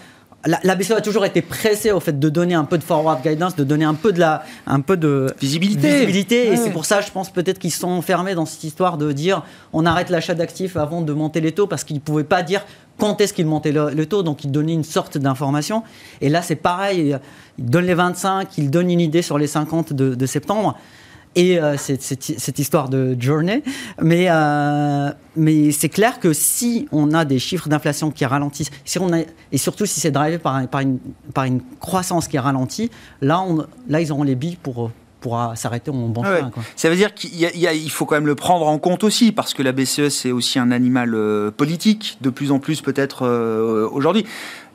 [0.48, 3.22] la, la BCE a toujours été pressée au fait de donner un peu de forward
[3.22, 5.90] guidance, de donner un peu de la, un peu de Visibilité.
[6.00, 6.48] visibilité.
[6.50, 6.54] Ouais.
[6.56, 9.44] Et c'est pour ça, je pense peut-être qu'ils sont enfermés dans cette histoire de dire
[9.72, 12.66] on arrête l'achat d'actifs avant de monter les taux parce qu'ils ne pouvaient pas dire
[12.98, 15.84] quand est-ce qu'ils montaient le, le taux, donc ils donnaient une sorte d'information.
[16.22, 17.16] Et là, c'est pareil,
[17.60, 20.76] ils donnent les 25, ils donnent une idée sur les 50 de, de septembre.
[21.36, 23.64] Et euh, cette histoire de journée.
[24.02, 29.00] Mais, euh, mais c'est clair que si on a des chiffres d'inflation qui ralentissent, si
[29.00, 29.20] on a,
[29.52, 31.00] et surtout si c'est drivé par, par, une,
[31.34, 32.92] par une croissance qui ralentit,
[33.22, 34.92] là, on, là ils auront les billes pour,
[35.22, 36.42] pour euh, s'arrêter en bon Ouais.
[36.76, 39.72] Ça veut dire qu'il faut quand même le prendre en compte aussi, parce que la
[39.72, 44.26] BCE, c'est aussi un animal euh, politique, de plus en plus peut-être euh, aujourd'hui.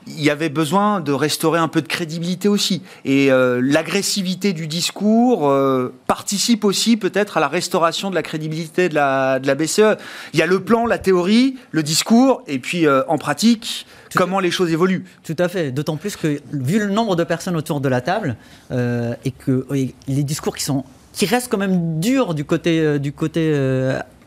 [0.09, 2.81] Il y avait besoin de restaurer un peu de crédibilité aussi.
[3.03, 8.89] Et euh, l'agressivité du discours euh, participe aussi peut-être à la restauration de la crédibilité
[8.89, 9.97] de la, de la BCE.
[10.33, 14.17] Il y a le plan, la théorie, le discours, et puis euh, en pratique, Tout-
[14.17, 15.03] comment les choses évoluent.
[15.23, 15.71] Tout à fait.
[15.71, 18.37] D'autant plus que, vu le nombre de personnes autour de la table,
[18.71, 23.11] et que et les discours qui, sont, qui restent quand même durs du côté, du
[23.11, 23.53] côté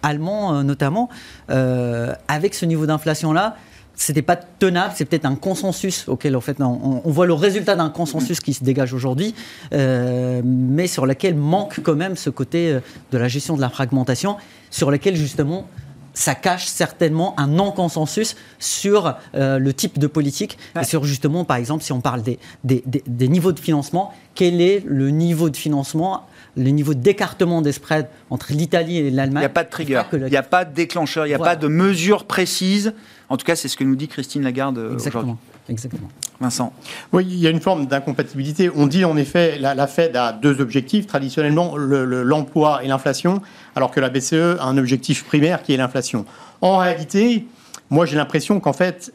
[0.03, 1.09] allemand, notamment,
[1.49, 3.57] avec ce niveau d'inflation-là,
[4.03, 7.77] c'était pas tenable, c'est peut-être un consensus auquel en fait, on, on voit le résultat
[7.77, 9.35] d'un consensus qui se dégage aujourd'hui,
[9.73, 12.81] euh, mais sur lequel manque quand même ce côté euh,
[13.13, 14.37] de la gestion de la fragmentation,
[14.71, 15.67] sur lequel justement
[16.13, 20.83] ça cache certainement un non-consensus sur euh, le type de politique Ouais.
[20.83, 24.13] et sur justement, par exemple, si on parle des, des- des- des niveaux de financement,
[24.35, 29.15] quel est le niveau de financement, le niveau d'écartement des spreads entre l'Italie et Il
[29.15, 31.39] l'Allemagne n'y a pas de trigger, il n'y a pas de déclencheur, il n'y a
[31.39, 31.53] Voilà.
[31.53, 32.93] pas de mesure précise.
[33.31, 34.93] En tout cas, c'est ce que nous dit Christine Lagarde euh.
[34.93, 35.39] Exactement.
[35.69, 36.09] Exactement.
[36.41, 36.73] Vincent.
[37.13, 38.71] Oui, il y a une forme d'incompatibilité.
[38.75, 42.89] On dit en effet, la, la Fed a deux objectifs, traditionnellement le- le- l'emploi et
[42.89, 43.41] l'inflation,
[43.77, 46.25] alors que la BCE a un objectif primaire qui est l'inflation.
[46.61, 47.47] En réalité,
[47.89, 49.13] moi j'ai l'impression qu'en fait,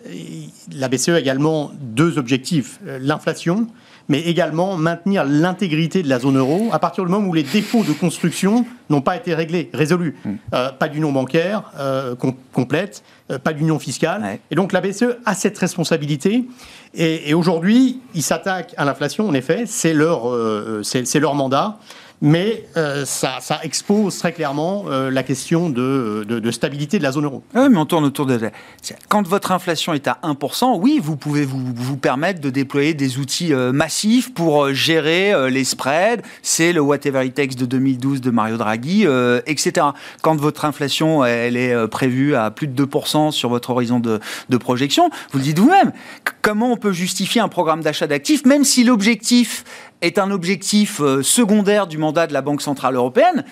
[0.74, 3.68] la BCE a également deux objectifs, euh, l'inflation,
[4.08, 7.84] mais également maintenir l'intégrité de la zone euro à partir du moment où les défauts
[7.84, 10.16] de construction n'ont pas été réglés, résolus.
[10.54, 14.22] Euh, pas d'union bancaire euh, com- complète, euh, pas d'union fiscale.
[14.22, 14.40] Ouais.
[14.52, 16.46] Et donc la BCE a cette responsabilité.
[16.94, 20.30] Et, et aujourd'hui, ils s'attaquent à l'inflation, en effet, c'est leur,
[21.20, 21.78] leur mandat.
[22.22, 27.44] Mais euh, ça, expose très clairement euh, la question de, stabilité de la zone euro.
[27.54, 28.40] Oui, mais on tourne autour de.
[29.10, 33.54] Quand votre inflation est à 1%, oui, vous pouvez vous, permettre de déployer des outils
[33.54, 36.22] euh, massifs pour gérer les spreads.
[36.42, 39.06] C'est le whatever it takes de 2012 de Mario Draghi,
[39.46, 39.88] etc.
[40.22, 44.20] Quand votre inflation elle est prévue à plus de 2% sur votre horizon de,
[44.58, 45.92] projection, vous le dites vous-même.
[46.42, 49.64] Comment on peut justifier un programme d'achat d'actifs, même si l'objectif
[50.02, 53.44] est un objectif euh, secondaire du mandat de la Banque Centrale Européenne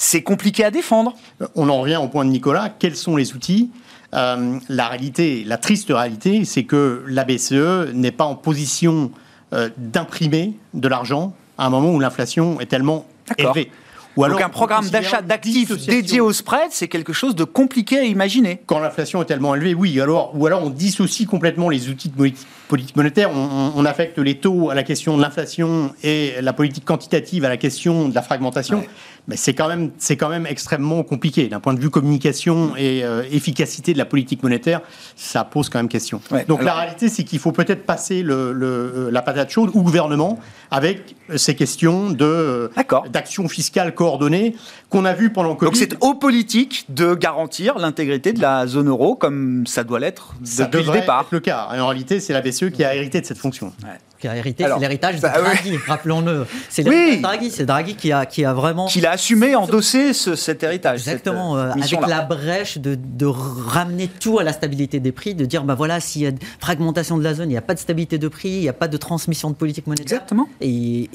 [0.00, 1.14] c'est compliqué à défendre.
[1.54, 2.70] On en revient au point de Nicolas.
[2.70, 3.70] Quels sont les outils?
[4.14, 9.10] Euh, La réalité, la triste réalité, c'est que la BCE n'est pas en position
[9.52, 13.70] euh, d'imprimer de l'argent à un moment où l'inflation est tellement élevée.
[14.16, 17.98] Ou alors, Donc un programme d'achat d'actifs dédié au spread, c'est quelque chose de compliqué
[17.98, 18.60] à imaginer.
[18.66, 20.00] Quand l'inflation est tellement élevée, oui.
[20.00, 22.32] Alors, ou alors on dissocie complètement les outils de
[22.68, 23.30] politique monétaire.
[23.32, 27.56] On, affecte les taux à la question de l'inflation et la politique quantitative à la
[27.56, 28.84] question de la fragmentation
[29.30, 33.04] mais c'est quand même c'est quand même extrêmement compliqué d'un point de vue communication et
[33.04, 34.80] euh, efficacité de la politique monétaire.
[35.14, 36.20] Ça pose quand même question.
[36.48, 40.40] Donc la réalité, c'est qu'il faut peut-être passer le, euh, la patate chaude au gouvernement
[40.72, 42.70] avec ces questions de
[43.12, 44.56] d'action fiscale coordonnée
[44.88, 45.70] qu'on a vu pendant Covid.
[45.70, 50.34] Donc c'est aux politiques de garantir l'intégrité de la zone euro comme ça doit l'être
[50.40, 51.22] depuis le départ.
[51.22, 51.68] Être le cas.
[51.76, 53.72] Et en réalité, c'est la BCE qui a hérité de cette fonction.
[54.20, 56.46] Qui a hérité, c'est l'héritage de Draghi, rappelons-le.
[56.68, 57.20] C'est oui.
[57.22, 58.86] Draghi, c'est Draghi qui a, qui a vraiment...
[58.86, 60.98] Qui l'a assumé, endossé ce, cet héritage.
[60.98, 65.46] Exactement, euh, avec la brèche de, de, ramener tout à la stabilité des prix, de
[65.46, 67.78] dire, bah voilà, s'il y a fragmentation de la zone, il n'y a pas de
[67.78, 70.18] stabilité de prix, il n'y a pas de transmission de politique monétaire.
[70.18, 70.50] Exactement.
[70.60, 71.08] Et,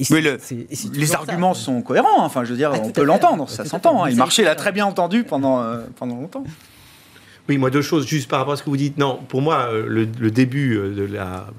[0.94, 4.02] les arguments sont cohérents, enfin je veux dire, ah, on peut l'entendre, ça s'entend.
[4.02, 4.10] Hein.
[4.10, 6.42] Le marché l'a très bien entendu pendant, euh, pendant longtemps.
[7.48, 8.98] Oui, moi deux choses, juste par rapport à ce que vous dites.
[8.98, 11.04] Non, pour moi, euh, le, début euh, de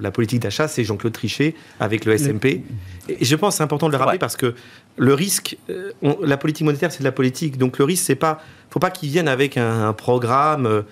[0.00, 2.62] la, politique d'achat, c'est Jean-Claude Trichet avec le SMP.
[3.08, 4.54] Et je pense que c'est important de le rappeler parce que
[4.96, 7.56] le risque, euh, la politique monétaire, c'est de la politique.
[7.56, 10.84] Donc le risque, c'est pas, faut pas qu'ils viennent avec un, programme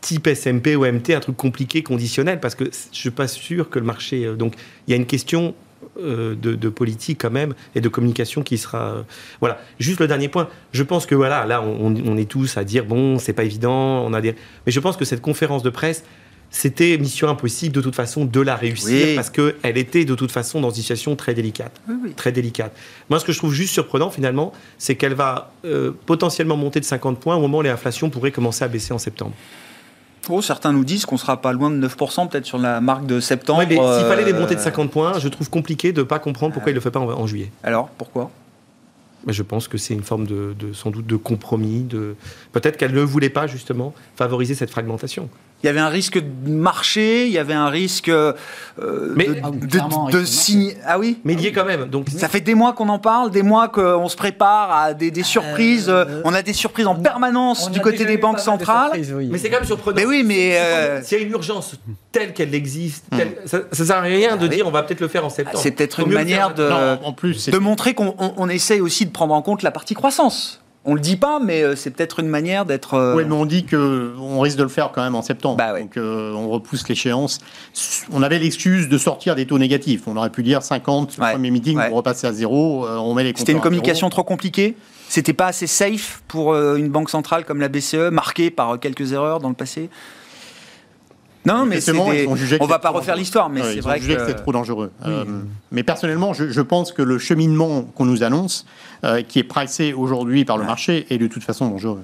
[0.00, 3.78] type SMP ou MT, un truc compliqué, conditionnel, parce que je suis pas sûr que
[3.78, 4.32] le marché.
[4.36, 4.54] donc
[4.86, 5.54] il y a une question
[6.00, 9.02] euh, de, politique quand même et de communication qui sera euh,
[9.40, 9.60] voilà.
[9.78, 10.48] Juste le dernier point.
[10.72, 14.12] Je pense que voilà là on, est tous à dire bon c'est pas évident on
[14.12, 14.34] a des
[14.66, 16.04] mais je pense que cette conférence de presse
[16.50, 20.30] c'était mission impossible de toute façon de la réussir parce que elle était de toute
[20.32, 21.80] façon dans une situation très délicate.
[22.16, 22.76] Très délicate.
[23.10, 26.84] Moi ce que je trouve juste surprenant finalement c'est qu'elle va euh, potentiellement monter de
[26.84, 29.34] 50 points au moment où l'inflation pourrait commencer à baisser en septembre
[30.42, 33.62] certains nous disent qu'on sera pas loin de 9%, peut-être sur la marque de septembre.
[33.68, 36.70] s'il fallait les monter de 50 points, je trouve compliqué de ne pas comprendre pourquoi
[36.70, 37.50] il ne le fait pas en, juillet.
[37.62, 38.30] Alors, pourquoi?
[39.26, 41.80] Je pense que c'est une forme de, sans doute de compromis.
[41.80, 42.14] De...
[42.52, 45.28] Peut-être qu'elle ne voulait pas justement favoriser cette fragmentation.
[45.62, 48.34] Il y avait un risque de marché, il y avait un risque euh,
[49.16, 50.76] mais, de, signer.
[50.84, 51.86] Ah oui Mais il y est quand même.
[51.86, 52.08] Donc...
[52.10, 55.88] Ça fait des mois qu'on en parle, des mois qu'on se prépare à des, surprises.
[55.88, 58.92] Euh, on a des surprises en permanence du côté des banques centrales.
[59.30, 59.96] Mais c'est quand même surprenant.
[59.96, 60.58] Mais oui, mais.
[60.58, 61.74] Euh, s'il y a une urgence
[62.12, 63.46] telle qu'elle existe, hmm.
[63.46, 65.58] ça ne sert à rien de ah dire on va peut-être le faire en septembre.
[65.58, 66.68] C'est peut-être une manière de,
[67.02, 70.60] en plus, de montrer qu'on essaye aussi de prendre en compte la partie croissance.
[70.88, 72.94] On le dit pas, mais euh, c'est peut-être une manière d'être.
[72.94, 75.56] Euh, oui, mais on dit que on risque de le faire quand même en septembre.
[75.56, 77.40] Bah Donc euh, on repousse l'échéance.
[78.12, 80.02] On avait l'excuse de sortir des taux négatifs.
[80.06, 83.34] On aurait pu dire 50 le premier meeting, on repasser à zéro, on met les.
[83.36, 84.76] C'était une communication trop compliquée.
[85.08, 89.40] C'était pas assez safe pour une banque centrale comme la BCE, marquée par quelques erreurs
[89.40, 89.90] dans le passé.
[91.46, 91.92] Non, mais c'est
[92.60, 94.90] on va pas refaire l'histoire, mais c'est vrai que, c'est trop dangereux.
[95.06, 95.24] Euh,
[95.70, 98.66] mais personnellement, je, pense que le cheminement qu'on nous annonce,
[99.04, 102.02] euh, qui est pricé aujourd'hui par le marché, est de toute façon dangereux.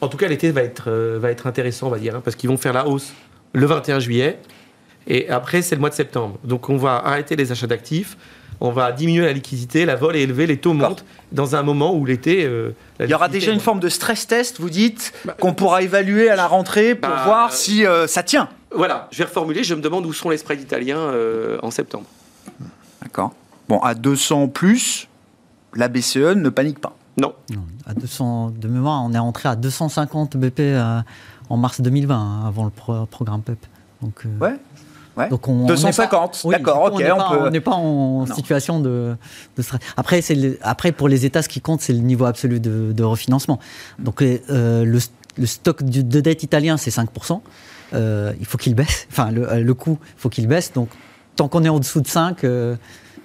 [0.00, 2.36] En tout cas, l'été va être, euh, va être intéressant, on va dire, hein, parce
[2.36, 3.12] qu'ils vont faire la hausse
[3.52, 4.38] le 21 juillet,
[5.06, 6.38] et après, c'est le mois de septembre.
[6.44, 8.16] Donc, on va arrêter les achats d'actifs
[8.60, 11.94] on va diminuer la liquidité, la vol est élevée, les taux montent dans un moment
[11.94, 12.48] où l'été.
[13.00, 16.30] Il y aura déjà une forme de stress test, vous dites, bah, qu'on pourra évaluer
[16.30, 18.48] à la rentrée pour bah, voir si euh, ça tient.
[18.74, 22.06] Voilà, je vais reformuler, je me demande où sont les spreads italiens euh, en septembre.
[23.02, 23.32] D'accord.
[23.68, 25.08] Bon, à 200 plus,
[25.74, 26.96] la BCE ne panique pas.
[27.18, 27.34] Non.
[27.86, 31.00] À 200, de mémoire, on est rentré à 250 BP euh,
[31.48, 33.58] en mars 2020, hein, avant le programme PEP.
[34.02, 34.56] Donc, ouais.
[35.30, 37.02] Donc on, 250, d'accord, ok.
[37.40, 39.16] On n'est pas, en situation de,
[39.58, 39.80] stress.
[39.96, 40.20] Après,
[40.62, 43.58] après, pour les États, ce qui compte, c'est le niveau absolu de, refinancement.
[43.98, 47.40] Donc euh, le, stock de dette italien, c'est 5%.
[47.94, 49.06] Euh, il faut qu'il baisse.
[49.10, 50.72] Enfin, le, le coût, il faut qu'il baisse.
[50.72, 50.88] Donc
[51.34, 52.44] tant qu'on est en dessous de 5,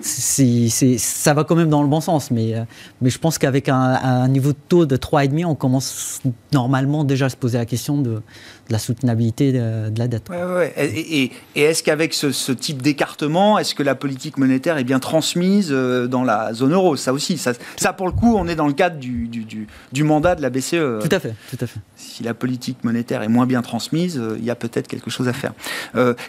[0.02, 2.64] c'est, ça va quand même dans le bon sens, mais, euh,
[3.02, 6.22] mais je pense qu'avec un, niveau de taux de 3,5, on commence
[6.54, 8.22] normalement déjà à se poser la question de,
[8.70, 10.30] la soutenabilité de, la dette.
[10.78, 16.08] Et, est-ce qu'avec ce, type d'écartement, est-ce que la politique monétaire est bien transmise euh,
[16.08, 16.96] dans la zone euro?
[16.96, 20.36] Ça aussi, ça, ça, pour le coup, on est dans le cadre du, du, mandat
[20.36, 21.02] de la BCE.
[21.02, 21.80] Tout à fait, tout à fait.
[21.96, 25.28] Si la politique monétaire est moins bien transmise, euh, il y a peut-être quelque chose
[25.28, 25.54] à faire.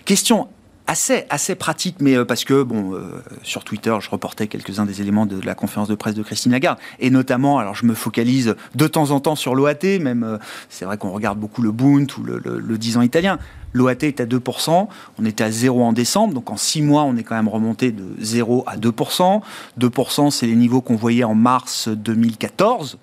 [0.05, 0.49] question
[0.93, 5.27] assez, pratique, mais euh, parce que, bon, euh, sur Twitter, je reportais quelques-uns des éléments
[5.27, 6.79] de, la conférence de presse de Christine Lagarde.
[7.01, 10.85] Et notamment, alors je me focalise de temps en temps sur l'OAT, même, euh, c'est
[10.85, 13.39] vrai qu'on regarde beaucoup le Bund ou le, le, 10 ans italien.
[13.73, 17.17] L'OAT est à 2%, on était à 0 en décembre, donc en 6 mois, on
[17.17, 19.41] est quand même remonté de 0 à 2%.
[19.81, 22.99] 2%, c'est les niveaux qu'on voyait en mars 2014.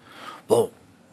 [0.48, 0.70] Bon,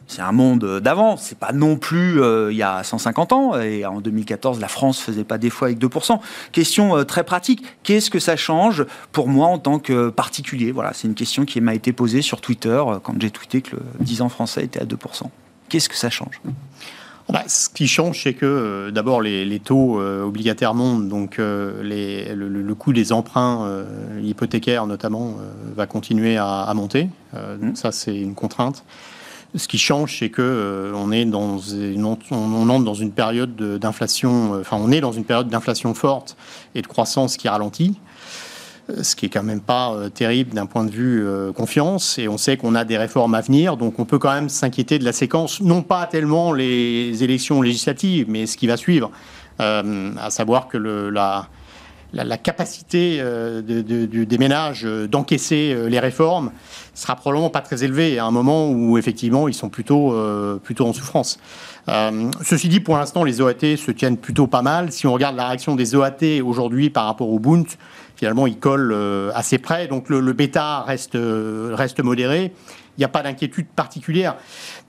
[0.07, 1.17] c'est un monde d'avant.
[1.17, 3.59] C'est pas non plus euh, il y a 150 ans.
[3.59, 6.19] Et en 2014, la France faisait pas des fois avec 2%.
[6.51, 7.63] Question euh, très pratique.
[7.83, 10.71] Qu'est-ce que ça change pour moi en tant que particulier?
[10.71, 13.75] Voilà, c'est une question qui m'a été posée sur Twitter euh, quand j'ai tweeté que
[13.75, 15.23] le 10 ans français était à 2%.
[15.69, 16.41] Qu'est-ce que ça change?
[17.29, 22.93] Bah, ce qui change, c'est que d'abord les, taux obligataires montent, donc les, le, coût
[22.93, 23.83] des emprunts
[24.23, 25.35] hypothécaires notamment
[25.75, 27.09] va continuer à, monter.
[27.33, 27.75] donc mmh.
[27.75, 28.85] ça, c'est une contrainte.
[29.57, 33.55] Ce qui change, c'est que euh, on est dans une, on entre dans une période
[33.55, 34.53] d'inflation.
[34.53, 36.37] Euh, enfin, on est dans une période d'inflation forte
[36.75, 37.99] et de croissance qui ralentit
[38.91, 42.19] euh, ce qui est quand même pas terrible d'un point de vue confiance.
[42.19, 44.99] Et on sait qu'on a des réformes à venir, donc on peut quand même s'inquiéter
[44.99, 49.11] de la séquence, non pas tellement les élections législatives, mais ce qui va suivre,
[49.59, 51.47] à savoir que la,
[52.13, 56.51] la, capacité euh, des ménages euh, d'encaisser euh, les réformes
[56.93, 60.15] sera probablement pas très élevée à un moment où effectivement ils sont plutôt,
[60.63, 61.37] plutôt en souffrance.
[62.41, 64.91] ceci dit, pour l'instant, les OAT se tiennent plutôt pas mal.
[64.91, 67.67] Si on regarde la réaction des OAT aujourd'hui par rapport au Bund,
[68.15, 69.87] finalement, ils collent assez près.
[69.87, 72.51] Donc le, le bêta reste, reste modéré.
[72.97, 74.35] Il n'y a pas d'inquiétude particulière.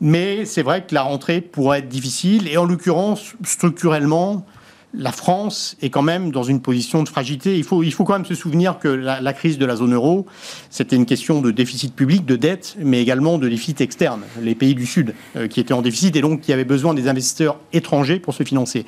[0.00, 2.48] Mais c'est vrai que la rentrée pourrait être difficile.
[2.48, 4.46] Et en l'occurrence, structurellement,
[4.94, 7.56] la France est quand même dans une position de fragilité.
[7.56, 10.26] Il faut, il faut quand même se souvenir que la, crise de la zone euro,
[10.70, 14.22] c'était une question de déficit public, de dette, mais également de déficit externe.
[14.40, 17.08] Les pays du Sud euh, qui étaient en déficit et donc qui avaient besoin des
[17.08, 18.86] investisseurs étrangers pour se financer.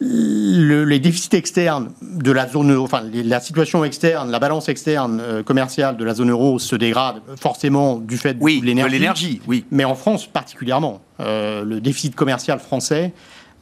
[0.00, 5.42] les déficits externes de la zone euro, enfin la situation externe, la balance externe euh,
[5.42, 9.42] commerciale de la zone euro se dégrade forcément du fait de l'énergie.
[9.46, 11.02] Oui, mais en France particulièrement.
[11.20, 13.12] Euh, le déficit commercial français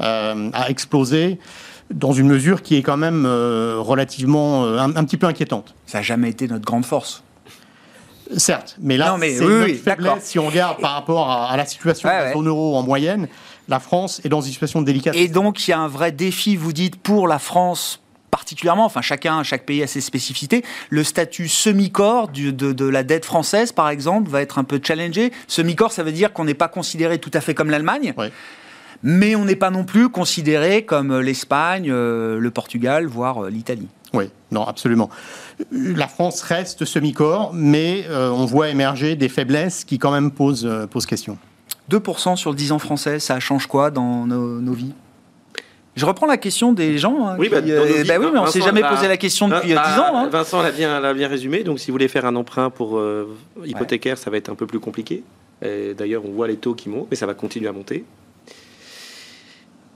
[0.00, 1.38] a explosé
[1.92, 5.74] dans une mesure qui est quand même euh, relativement euh, un, petit peu inquiétante.
[5.86, 7.22] Ça n'a jamais été notre grande force.
[8.36, 12.14] Certes, mais là, c'est notre faiblesse si on regarde par rapport à, la situation de
[12.14, 13.26] la zone euro en moyenne.
[13.66, 15.16] La France est dans une situation délicate.
[15.16, 19.02] Et donc, il y a un vrai défi, vous dites, pour la France particulièrement, enfin
[19.02, 20.64] chacun, chaque pays a ses spécificités.
[20.88, 25.32] Le statut semi-corps de, de, la dette française, par exemple, va être un peu challengé.
[25.48, 28.14] Semi-corps, ça veut dire qu'on n'est pas considéré tout à fait comme l'Allemagne.
[28.16, 28.28] Oui
[29.02, 33.88] mais on n'est pas non plus considéré comme l'Espagne, euh, le Portugal, voire euh, l'Italie.
[34.12, 35.08] Oui, non, absolument.
[35.70, 40.68] La France reste semi-corps, mais euh, on voit émerger des faiblesses qui quand même posent,
[40.90, 41.38] posent question.
[41.90, 44.92] 2% sur le 10 ans français, ça change quoi dans nos, vies?
[45.96, 47.26] Je reprends la question des gens.
[47.26, 49.84] Hein, oui, bah, bah oui, mais on ne s'est jamais posé la question depuis bah,
[49.94, 50.16] 10 ans.
[50.16, 50.28] Hein.
[50.28, 51.62] Vincent l'a bien, bien, résumé.
[51.62, 53.00] Donc, si vous voulez faire un emprunt pour
[53.64, 55.22] hypothécaire, ça va être un peu plus compliqué.
[55.62, 58.04] D'ailleurs, on voit les taux qui montent, mais ça va continuer à monter.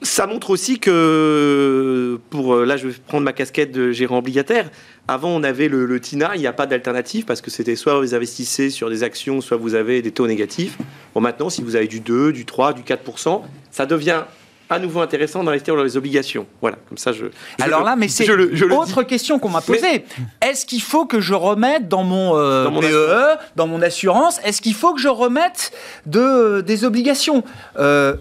[0.05, 4.71] Ça montre aussi que, pour là je vais prendre ma casquette de gérant obligataire,
[5.09, 8.15] avant on avait le, TINA, il n'y a pas d'alternative parce que c'était soit vous
[8.15, 10.77] investissez sur des actions, soit vous avez des taux négatifs.
[11.15, 14.25] Bon maintenant si vous avez du 2, du 3, du 4%, ça devient
[14.71, 16.47] à nouveau intéressant d'investir dans les obligations.
[16.61, 17.27] Voilà, comme ça je.
[17.61, 18.29] Alors là, mais c'est
[18.73, 20.05] autre question qu'on m'a posée.
[20.43, 23.83] Est-ce qu'il faut que je remette dans mon, euh, dans mon PE, e, dans mon
[23.83, 25.73] assurance, est-ce qu'il faut que je remette
[26.07, 27.45] de, des obligations?
[27.79, 28.17] Euh,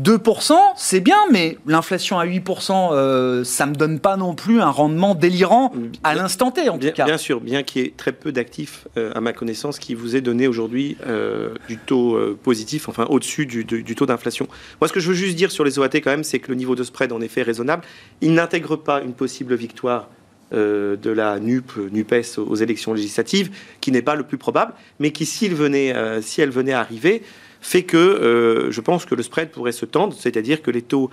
[0.00, 4.70] 2%, c'est bien, mais l'inflation à 8%, euh, ça me donne pas non plus un
[4.70, 7.04] rendement délirant à l'instant T, en bien, tout cas.
[7.04, 10.16] Bien sûr, bien qu'il y ait très peu d'actifs, euh, à ma connaissance, qui vous
[10.16, 14.48] est donné aujourd'hui euh, du taux positif, enfin au-dessus du, taux d'inflation.
[14.80, 16.54] Moi, ce que je veux juste dire sur les OAT, quand même, c'est que le
[16.54, 17.84] niveau de spread, en effet, est raisonnable.
[18.22, 20.08] Il n'intègre pas une possible victoire
[20.52, 23.50] de la NUP, NUPES aux élections législatives,
[23.80, 27.22] qui n'est pas le plus probable, mais qui, s'il venait, si elle venait à arriver,
[27.62, 31.10] fait que euh, je pense que le spread pourrait se tendre, c'est-à-dire que les taux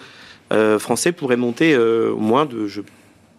[0.52, 2.68] euh, français pourraient monter euh, au moins de,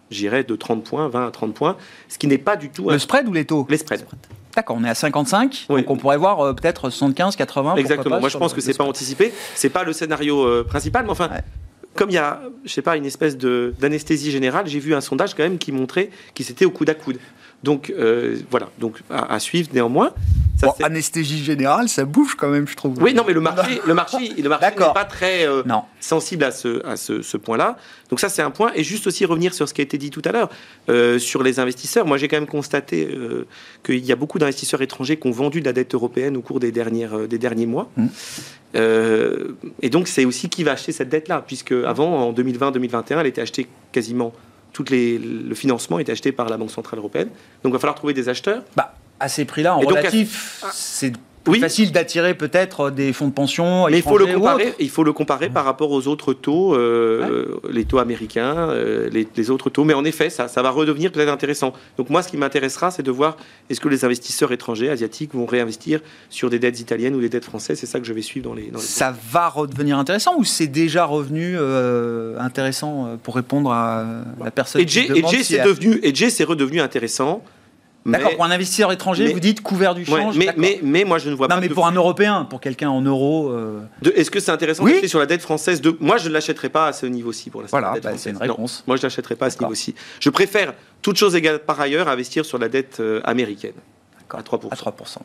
[0.09, 2.89] j'irais, de 30 points, 20 à 30 points, ce qui n'est pas du tout...
[2.89, 3.67] Le spread ou les taux?
[3.69, 4.05] Les spreads.
[4.55, 7.75] D'accord, on est à 55, donc on pourrait voir peut-être 75, 80.
[7.75, 8.19] Exactement.
[8.19, 9.31] Moi, je pense que c'est pas anticipé.
[9.55, 11.29] C'est pas le scénario principal, mais enfin,
[11.95, 15.35] comme il y a, je sais pas, une espèce d'anesthésie générale, j'ai vu un sondage
[15.35, 17.17] quand même qui montrait qu'ils étaient au coude à coude.
[17.63, 20.13] Donc euh, voilà, donc à, suivre néanmoins.
[20.61, 23.01] Ça, anesthésie générale, ça bouge quand même, je trouve.
[23.01, 25.63] Oui, non, mais le marché, le marché, le marché n'est pas très euh,
[25.99, 27.77] sensible à ce, à ce, ce point-là.
[28.09, 28.71] Donc ça, c'est un point.
[28.75, 30.49] Et juste aussi revenir sur ce qui a été dit tout à l'heure
[30.89, 32.05] euh, sur les investisseurs.
[32.05, 33.09] Moi, j'ai quand même constaté
[33.83, 36.59] qu'il y a beaucoup d'investisseurs étrangers qui ont vendu de la dette européenne au cours
[36.59, 37.89] des, dernières, des derniers mois.
[37.97, 38.07] Mmh.
[39.81, 43.41] et donc, c'est aussi qui va acheter cette dette-là, puisque avant, en 2020-2021, elle était
[43.41, 44.33] achetée quasiment
[44.73, 47.29] tout les, le financement est acheté par la Banque Centrale Européenne.
[47.63, 48.63] Donc il va falloir trouver des acheteurs.
[48.75, 51.13] Bah, à ces prix-là, en relatif, c'est
[51.47, 51.59] oui.
[51.59, 53.87] facile d'attirer peut-être des fonds de pension.
[53.89, 54.73] Mais il faut le comparer.
[54.79, 59.49] Il faut le comparer par rapport aux autres taux, euh, les taux américains, euh, les,
[59.49, 59.83] autres taux.
[59.83, 61.73] Mais en effet, ça, ça va redevenir peut-être intéressant.
[61.97, 63.37] Donc moi, ce qui m'intéressera, c'est de voir
[63.69, 67.45] est-ce que les investisseurs étrangers, asiatiques, vont réinvestir sur des dettes italiennes ou des dettes
[67.45, 67.79] françaises?
[67.79, 68.71] C'est ça que je vais suivre dans les.
[68.77, 74.81] ça va redevenir intéressant ou c'est déjà revenu euh, intéressant pour répondre à la personne.
[74.81, 75.07] Et J,
[75.43, 77.43] c'est devenu, et c'est redevenu intéressant.
[78.05, 80.37] D'accord, pour un investisseur étranger, vous dites couvert du change.
[80.37, 81.55] mais, mais, mais, moi, je ne vois pas.
[81.55, 83.49] Non, mais pour un Européen, pour quelqu'un en euros.
[83.49, 83.81] Euh,
[84.15, 85.95] est-ce que c'est intéressant d'acheter sur la dette française de...
[85.99, 87.79] Moi, je ne l'achèterai pas à ce niveau-ci pour l'instant.
[87.79, 88.83] Voilà, bah, c'est une réponse.
[88.87, 89.93] moi, je ne l'achèterai pas à ce niveau-ci.
[90.19, 93.73] Je préfère, toute chose égale par ailleurs, investir sur la dette euh, américaine.
[94.29, 94.69] À 3%.
[94.71, 95.17] À 3%.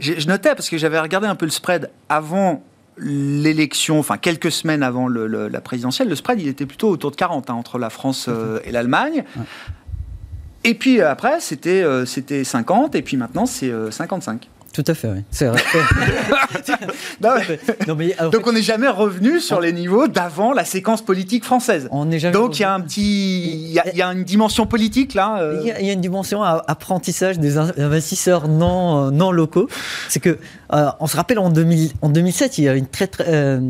[0.00, 2.62] Je notais, parce que j'avais regardé un peu le spread avant
[2.96, 7.50] l'élection, enfin quelques semaines avant la présidentielle, le spread il était plutôt autour de 40
[7.50, 9.24] hein, entre la France euh, et l'Allemagne.
[10.64, 14.34] Et puis euh, après, c'était euh, c'était 50, et puis maintenant, c'est 55.
[14.34, 15.22] Euh, Tout à fait, oui.
[15.30, 15.60] C'est vrai.
[18.32, 21.86] Donc on n'est jamais revenu sur les niveaux d'avant la séquence politique française.
[21.90, 25.52] On jamais Donc il y a un petit, il y, a, une dimension politique là.
[25.62, 29.68] Il y, a une dimension apprentissage des investisseurs non non locaux.
[30.08, 30.38] C'est que
[30.70, 33.60] on se rappelle en, 2000, en 2007, il y a une très très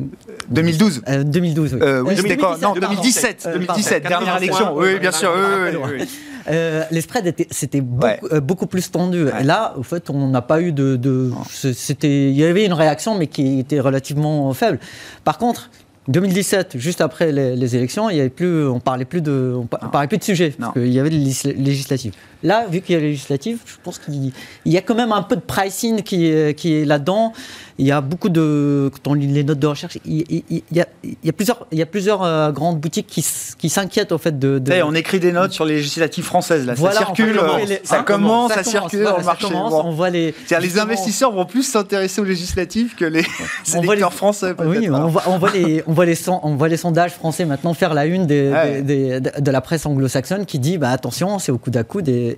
[0.48, 1.02] 2012.
[1.24, 1.74] 2012.
[1.74, 3.48] Oui, oui c'était quoi Non, 2017.
[3.52, 4.74] 2017, dernière élection.
[4.76, 5.32] Oui, bien sûr.
[5.34, 6.06] oui,
[6.48, 9.26] euh, les spreads étaient, c'était beaucoup, euh, beaucoup, plus tendu.
[9.40, 12.72] Et là, au fait, on n'a pas eu de, de c'était, il y avait une
[12.72, 14.78] réaction, mais qui était relativement faible.
[15.24, 15.70] Par contre,
[16.08, 20.08] 2017, juste après les, élections, il y avait plus, on parlait plus de, on, parlait
[20.08, 22.12] plus de sujet, parce qu'il y avait les législatives.
[22.44, 24.32] Là, vu qu'il y a les législatives, je pense qu'il
[24.66, 27.32] y a quand même un peu de pricing qui est, qui est là-dedans.
[27.78, 30.86] Il y a beaucoup de, quand on lit les notes de recherche, il, y, a,
[31.02, 33.26] il y a, plusieurs, il y a plusieurs euh, grandes boutiques qui,
[33.58, 34.60] qui s'inquiètent au fait de.
[34.60, 34.82] de...
[34.82, 36.76] on écrit des notes sur les législatives françaises là.
[36.76, 37.40] ça circule,
[37.82, 39.46] ça, commence, ça, circule dans le marché.
[39.52, 40.34] On voit les.
[40.60, 43.24] les investisseurs vont plus s'intéresser aux législatives que les
[43.74, 44.54] électeurs français.
[44.64, 47.74] Oui, on voit, on voit les, on voit les, on voit les sondages français maintenant
[47.74, 51.58] faire la une des, des, de la presse anglo-saxonne qui dit, bah attention, c'est au
[51.58, 52.33] coup d'à coude et,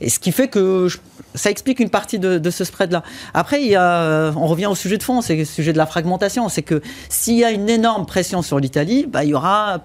[0.00, 0.88] et, ce qui fait que
[1.34, 3.02] ça explique une partie de, de ce spread là.
[3.34, 5.86] Après, il y a, on revient au sujet de fond, c'est le sujet de la
[5.86, 6.48] fragmentation.
[6.48, 9.84] C'est que s'il y a une énorme pression sur l'Italie, bah, il y aura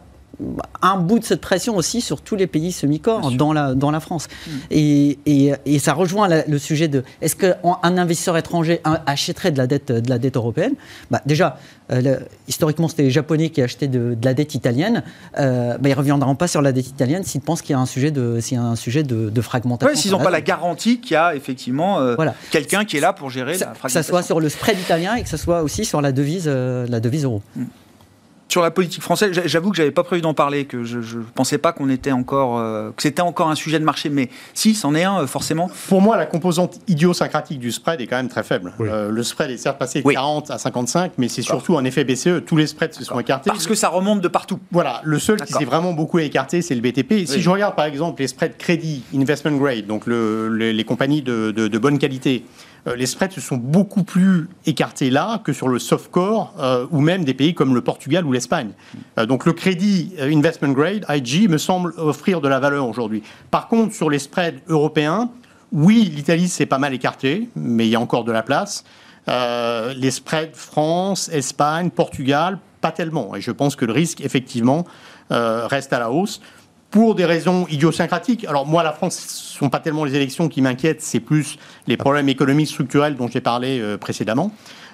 [0.81, 3.99] un bout de cette pression aussi sur tous les pays semi-corps dans la, dans la
[3.99, 4.27] France.
[4.27, 4.51] Mm.
[4.71, 5.17] Et,
[5.65, 7.57] et, ça rejoint le sujet de est-ce qu'un
[7.97, 10.73] investisseur étranger achèterait de la dette, de la dette européenne?
[11.09, 11.57] Bah, Déjà,
[11.91, 15.03] euh, historiquement, c'était les Japonais qui achetaient de, de la dette italienne.
[15.37, 17.79] Euh, bah, ils ne reviendront pas sur la dette italienne s'ils pensent qu'il y a
[17.79, 19.95] un sujet de, s'il y a un sujet de, fragmentation.
[19.95, 22.15] s'ils n'ont pas la garantie qu'il y a effectivement euh,
[22.51, 23.99] quelqu'un qui est là pour gérer la fragmentation.
[23.99, 26.47] Que ce soit sur le spread italien et que ce soit aussi sur la devise,
[26.47, 27.41] la devise euro.
[27.55, 27.65] Mm
[28.51, 31.57] sur la politique française, j'avoue que j'avais pas prévu d'en parler, que je, ne pensais
[31.57, 34.93] pas qu'on était encore, euh, que c'était encore un sujet de marché, mais si, c'en
[34.93, 35.71] est un euh, forcément.
[35.87, 38.73] Pour moi, la composante idiosyncratique du spread est quand même très faible.
[38.81, 42.03] Euh, le spread est certes passé de 40 à 55, mais c'est surtout un effet
[42.03, 42.43] BCE.
[42.45, 43.49] Tous les spreads se sont écartés.
[43.49, 44.59] Parce que ça remonte de partout.
[44.71, 47.25] Voilà, le seul qui s'est vraiment beaucoup écarté, c'est le BTP.
[47.25, 51.77] Si je regarde par exemple les spreads crédit, investment grade, donc les compagnies de, de
[51.77, 52.43] bonne qualité.
[52.87, 56.87] Euh, les spreads se sont beaucoup plus écartés là que sur le soft core euh,
[56.91, 58.71] ou même des pays comme le Portugal ou l'Espagne.
[59.17, 63.23] Euh, donc le crédit investment grade, IG, me semble offrir de la valeur aujourd'hui.
[63.51, 65.29] Par contre, sur les spreads européens,
[65.71, 68.83] oui, l'Italie s'est pas mal écartée, mais il y a encore de la place.
[69.27, 73.35] les spreads France, Espagne, Portugal, pas tellement.
[73.35, 74.85] Et je pense que le risque, effectivement,
[75.29, 76.41] reste à la hausse
[76.91, 78.45] pour des raisons idiosyncratiques.
[78.45, 81.57] Alors moi, la France, ce ne sont pas tellement les élections qui m'inquiètent, c'est plus
[81.87, 84.51] les problèmes économiques structurels dont j'ai parlé euh, précédemment.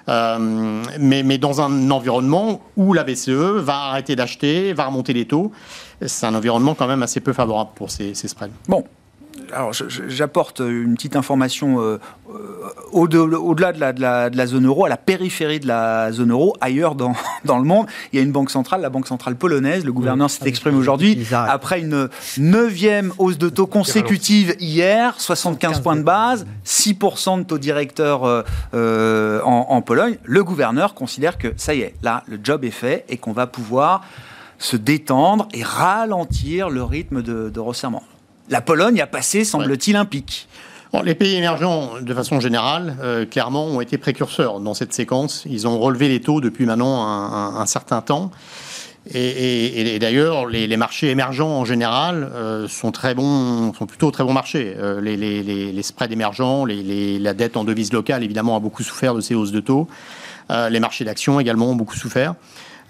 [0.08, 5.52] Euh, mais, dans un environnement où la BCE va arrêter d'acheter, va remonter les taux,
[6.00, 8.52] c'est un environnement quand même assez peu favorable pour ces, ces spreads.
[8.68, 8.84] Bon,
[9.52, 11.98] alors j'apporte une petite information euh,
[12.30, 14.00] euh, au-delà de,
[14.36, 17.86] la, zone euro, à la périphérie de la zone euro, ailleurs dans, dans, le monde.
[18.12, 19.84] Il y a une banque centrale, la banque centrale polonaise.
[19.84, 25.96] Le gouverneur s'est exprimé aujourd'hui après une neuvième hausse de taux consécutive hier, 75 points
[25.96, 28.44] de base, 6% de taux directeur
[28.74, 30.18] euh, en, Pologne.
[30.24, 33.46] Le gouverneur considère que ça y est, là, le job est fait et qu'on va
[33.46, 34.02] pouvoir
[34.58, 38.02] se détendre et ralentir le rythme de, de resserrement
[38.50, 40.48] la Pologne a passé, semble-t-il, un pic.
[41.04, 45.44] les pays émergents, de façon générale, euh, clairement, ont été précurseurs dans cette séquence.
[45.48, 48.30] Ils ont relevé les taux depuis maintenant un, certain temps.
[49.14, 54.34] Et, d'ailleurs, les, marchés émergents en général euh, sont très bons, sont plutôt très bons
[54.34, 54.74] marchés.
[54.76, 59.34] Euh, les, spreads émergents, la dette en devise locale, évidemment, a beaucoup souffert de ces
[59.34, 59.88] hausses de taux.
[60.50, 62.34] les marchés d'actions également ont beaucoup souffert.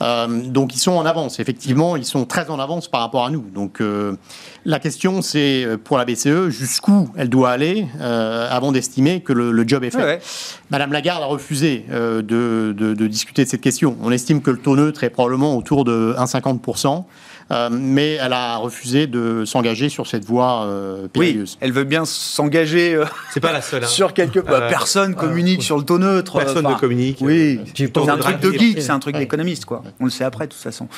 [0.00, 3.30] Euh, donc ils sont en avance, effectivement, ils sont très en avance par rapport à
[3.30, 3.44] nous.
[3.54, 4.16] Donc euh,
[4.64, 9.84] la question c'est pour la BCE jusqu'où elle doit aller avant d'estimer que le, job
[9.84, 10.22] est fait?
[10.70, 13.96] Madame Lagarde a refusé de, de, discuter de cette question.
[14.02, 17.04] On estime que le taux neutre est probablement autour de 1,50%.
[17.50, 21.52] Euh, mais elle a refusé de s'engager sur cette voie euh, périlleuse.
[21.52, 22.94] Oui, elle veut bien s'engager.
[22.94, 23.84] Euh, c'est pas la seule.
[23.84, 23.86] Hein.
[23.98, 24.40] Sur quelque...
[24.40, 26.38] personne communique sur le taux neutre.
[26.38, 27.18] Personne ne communique.
[27.20, 29.82] Oui, c'est un truc de geek, c'est un truc d'économiste, quoi.
[30.00, 30.88] On le sait après, de toute façon.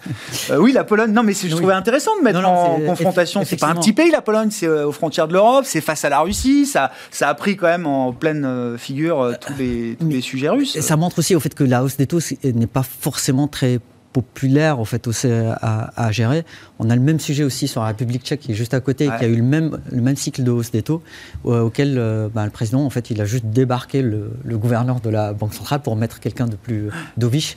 [0.58, 1.12] oui, la Pologne.
[1.12, 3.42] Non, mais je trouvais intéressant de mettre en confrontation.
[3.44, 4.50] C'est pas un petit pays, la Pologne.
[4.50, 5.64] C'est aux frontières de l'Europe.
[5.66, 6.66] C'est face à la Russie.
[6.66, 10.78] Ça, ça a pris quand même en pleine figure tous les, tous les sujets russes.
[10.80, 13.80] Ça montre aussi au fait que la hausse des taux n'est pas forcément très
[14.14, 16.44] populaire au fait aussi à, gérer.
[16.78, 19.06] On a le même sujet aussi sur la République tchèque qui est juste à côté,
[19.06, 21.02] qui a eu le même, le même cycle de hausse des taux,
[21.46, 25.10] euh, auquel euh, bah, le président, en fait, il a juste débarqué le, gouverneur de
[25.10, 27.56] la Banque centrale pour mettre quelqu'un de plus dovish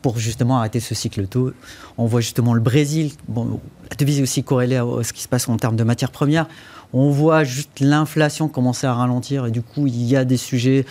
[0.00, 1.52] pour justement arrêter ce cycle de taux.
[1.98, 3.58] On voit justement le Brésil, bon,
[3.90, 6.46] la devise est aussi corrélée à ce qui se passe en termes de matières premières
[6.92, 10.84] on voit juste l'inflation commencer à ralentir et du coup il y a des sujets,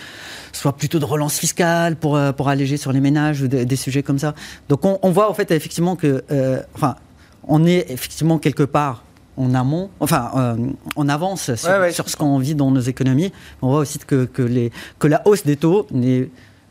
[0.52, 4.02] soit plutôt de relance fiscale pour, euh, pour alléger sur les ménages ou des, sujets
[4.02, 4.34] comme ça.
[4.68, 6.96] Donc on, voit en fait effectivement que, euh, enfin,
[7.44, 9.04] on est effectivement quelque part
[9.36, 10.56] en amont, enfin euh,
[10.96, 13.32] en avance sur, ce qu'on vit dans nos économies.
[13.62, 15.86] On voit aussi que, que, les, que la hausse des taux,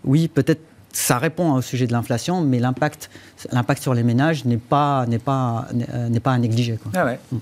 [0.04, 0.62] oui peut-être
[0.96, 3.10] ça répond au sujet de l'inflation, mais l'impact,
[3.52, 6.80] l'impact sur les ménages n'est pas, n'est pas, n'est pas à négliger.
[6.82, 6.92] Quoi.
[6.96, 7.20] Ah ouais.
[7.32, 7.38] Mm.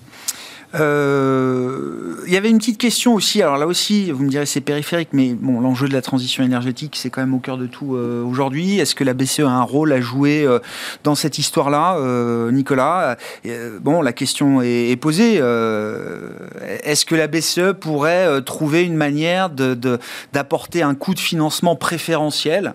[0.75, 3.41] Euh, il y avait une petite question aussi.
[3.41, 6.95] Alors là aussi, vous me direz c'est périphérique, mais bon, l'enjeu de la transition énergétique,
[6.95, 8.79] c'est quand même au cœur de tout euh, aujourd'hui.
[8.79, 10.59] Est-ce que la BCE a un rôle à jouer euh,
[11.03, 11.97] dans cette histoire-là,
[12.51, 13.17] Nicolas?
[13.81, 15.35] Bon, la question est, posée.
[15.35, 22.73] Est-ce que la BCE pourrait trouver une manière d'apporter un coût de financement préférentiel?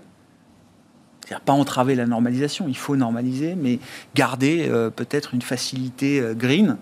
[1.21, 3.79] C'est-à-dire pas entraver la normalisation, il faut normaliser, mais
[4.15, 6.77] garder peut-être une facilité green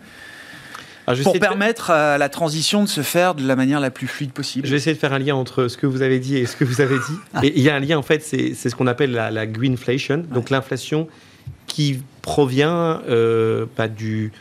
[1.23, 4.67] pour permettre à la transition de se faire de la manière la plus fluide possible.
[4.67, 6.57] Je vais essayer de faire un lien entre ce que vous avez dit et ce
[6.57, 7.19] que vous avez dit.
[7.35, 7.41] Ah.
[7.45, 10.51] Et il y a un lien, en fait, c'est ce qu'on appelle la, greenflation, donc
[10.51, 11.09] l'inflation
[11.67, 14.33] qui provient euh, bah, du,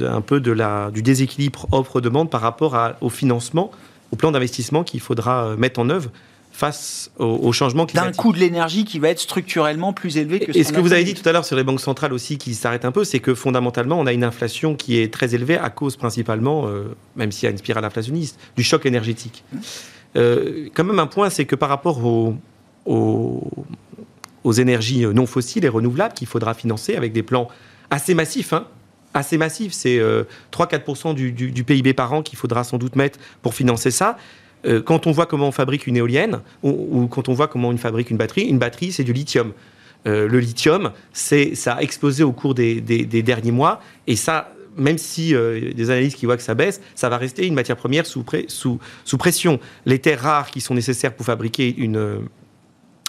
[0.00, 3.70] un peu de la, du déséquilibre offre-demande par rapport au financement,
[4.12, 6.10] au plan d'investissement qu'il faudra euh, mettre en œuvre
[6.58, 8.16] face au, changement climatique.
[8.16, 10.80] D'un coût de l'énergie qui va être structurellement plus élevé que ce Et ce que
[10.80, 13.04] vous avez dit tout à l'heure sur les banques centrales aussi qui s'arrêtent un peu,
[13.04, 16.96] c'est que fondamentalement, on a une inflation qui est très élevée à cause principalement, euh,
[17.14, 19.44] même s'il y a une spirale inflationniste, du choc énergétique.
[20.16, 22.34] Euh, quand même un point, c'est que par rapport aux,
[22.84, 27.46] aux, énergies non fossiles et renouvelables qu'il faudra financer avec des plans
[27.90, 28.66] assez massifs, hein,
[29.14, 30.00] assez massifs, c'est
[30.50, 34.18] 3-4% euh, du, du, PIB par an qu'il faudra sans doute mettre pour financer ça.
[34.66, 37.76] Euh, quand on voit comment on fabrique une éolienne, ou, quand on voit comment on
[37.76, 39.52] fabrique une batterie, une batterie, c'est du lithium.
[40.06, 44.98] Euh, le lithium, c'est, ça a explosé au cours des, derniers mois, et ça, même
[44.98, 48.06] si euh, des analystes qui voient que ça baisse, ça va rester une matière première
[48.06, 49.60] sous, sous, pression.
[49.86, 52.22] Les terres rares qui sont nécessaires pour fabriquer une,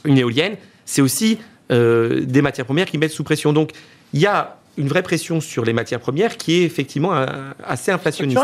[0.06, 1.40] une éolienne, c'est aussi
[1.72, 3.54] des matières premières qui mettent sous pression.
[3.54, 3.74] Donc,
[4.14, 7.12] il y a une vraie pression sur les matières premières qui est effectivement
[7.64, 8.42] assez inflationniste.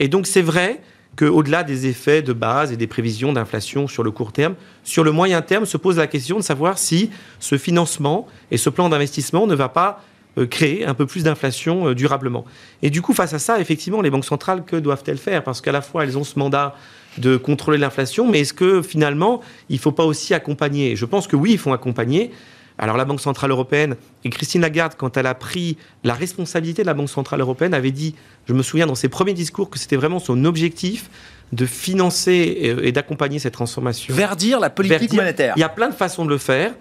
[0.00, 0.80] Et donc, c'est vrai
[1.16, 5.12] qu'au-delà des effets de base et des prévisions d'inflation sur le court terme, sur le
[5.12, 9.46] moyen terme se pose la question de savoir si ce financement et ce plan d'investissement
[9.46, 10.02] ne va pas
[10.38, 12.46] euh, créer un peu plus d'inflation euh, durablement.
[12.80, 15.44] Et du coup, face à ça, effectivement, les banques centrales, que doivent-elles faire?
[15.44, 16.74] Parce qu'à la fois, elles ont ce mandat
[17.18, 20.96] de contrôler l'inflation, mais est-ce que finalement, il ne faut pas aussi accompagner?
[20.96, 22.30] Je pense que oui, il faut accompagner,
[22.78, 26.86] alors la Banque Centrale Européenne, et Christine Lagarde, quand elle a pris la responsabilité de
[26.86, 28.14] la Banque Centrale Européenne, avait dit,
[28.46, 31.10] je me souviens dans ses premiers discours, que c'était vraiment son objectif
[31.52, 34.14] de financer et, d'accompagner cette transformation.
[34.14, 35.52] Verdir la politique monétaire.
[35.56, 36.72] Il y a plein de façons de le faire.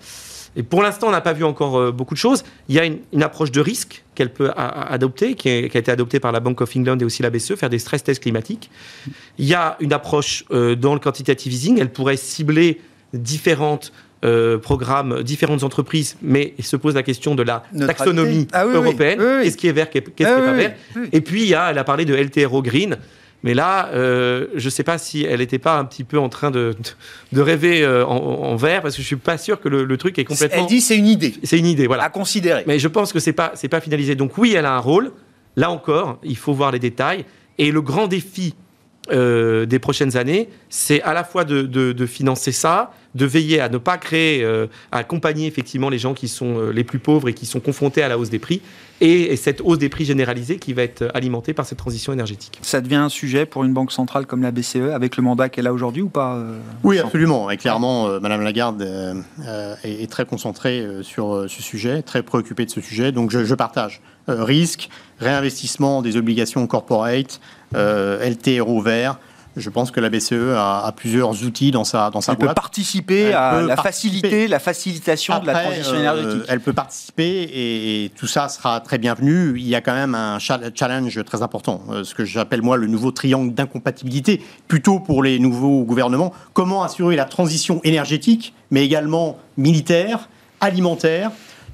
[0.55, 2.43] Et pour l'instant, on n'a pas vu encore euh, beaucoup de choses.
[2.67, 6.33] Il y a une, approche de risque qu'elle peut adopter, qui, a été adoptée par
[6.33, 8.69] la Bank of England et aussi la BCE, faire des stress tests climatiques.
[9.37, 11.79] Il y a une approche euh, dans le quantitative easing.
[11.79, 12.81] Elle pourrait cibler
[13.13, 13.93] différentes
[14.23, 19.19] euh, programme différentes entreprises, mais il se pose la question de la taxonomie ah européenne.
[19.43, 20.73] Qu'est-ce qui est vert, qu'est-ce qui n'est pas vert
[21.11, 22.97] Et puis, il y a, elle a parlé de LTRO Green.
[23.43, 26.29] Mais là, euh, je ne sais pas si elle n'était pas un petit peu en
[26.29, 26.75] train de,
[27.31, 30.25] de rêver euh, en, vert, parce que je suis pas sûr que le, truc est
[30.25, 30.61] complètement.
[30.61, 31.33] Elle dit c'est une idée.
[31.43, 32.03] C'est une idée, voilà.
[32.03, 32.63] À considérer.
[32.67, 34.15] Mais je pense que c'est pas c'est pas finalisé.
[34.15, 35.11] Donc oui, elle a un rôle.
[35.55, 37.25] Là encore, il faut voir les détails.
[37.57, 38.53] Et le grand défi
[39.11, 43.77] euh, des prochaines années, c'est à la fois de, financer ça, de veiller à ne
[43.77, 47.33] pas créer, euh, à accompagner effectivement les gens qui sont euh, les plus pauvres et
[47.33, 48.61] qui sont confrontés à la hausse des prix,
[49.01, 52.59] et, cette hausse des prix généralisée qui va être alimentée par cette transition énergétique.
[52.61, 55.67] Ça devient un sujet pour une banque centrale comme la BCE, avec le mandat qu'elle
[55.67, 56.41] a aujourd'hui ou pas
[56.83, 57.49] Oui, absolument.
[57.49, 58.87] Et clairement, Madame Lagarde
[59.83, 64.01] est, très concentrée sur ce sujet, très préoccupée de ce sujet, donc je, je partage.
[64.27, 67.39] Risque, réinvestissement des obligations corporate,
[67.75, 69.17] euh, LTRO vert.
[69.57, 73.33] Je pense que la BCE a, plusieurs outils dans sa dans sa elle Peut participer
[73.33, 76.43] à la facilité, la facilitation de la transition euh, énergétique.
[76.47, 79.53] elle peut participer et, tout ça sera très bienvenu.
[79.57, 82.87] Il y a quand même un challenge très important, euh, ce que j'appelle moi le
[82.87, 86.33] nouveau triangle d'incompatibilité, plutôt pour les nouveaux gouvernements.
[86.53, 90.29] Comment assurer la transition énergétique, mais également militaire,
[90.61, 91.31] alimentaire,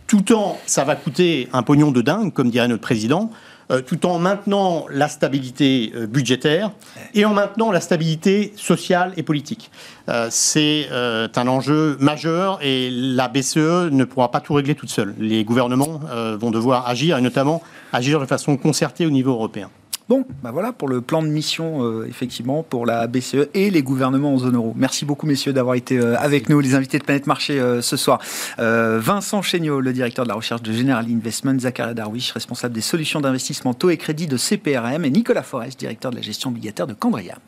[0.07, 3.29] tout en ça va coûter un pognon de dingue, comme dirait notre président.
[3.69, 6.71] Euh, tout en maintenant la stabilité euh, budgétaire
[7.13, 9.71] et en maintenant la stabilité sociale et politique.
[10.07, 15.13] Euh, c'est un enjeu majeur et la BCE ne pourra pas tout régler toute seule.
[15.19, 15.99] Les gouvernements
[16.39, 19.69] vont devoir agir et notamment agir de façon concertée au niveau européen.
[20.09, 23.83] Bon, bah voilà pour le plan de mission, euh, effectivement, pour la BCE et les
[23.83, 24.73] gouvernements en zone euro.
[24.77, 27.97] Merci beaucoup, messieurs, d'avoir été euh, avec nous, les invités de Planète Marché euh, ce
[27.97, 28.19] soir.
[28.57, 33.19] Vincent Chéniaud, le directeur de la recherche de General Investment, Zakaria Darwish, responsable des solutions
[33.19, 36.93] d'investissement taux et crédit de CPRM, et Nicolas Forest, directeur de la gestion obligataire de
[36.93, 37.39] Candriam.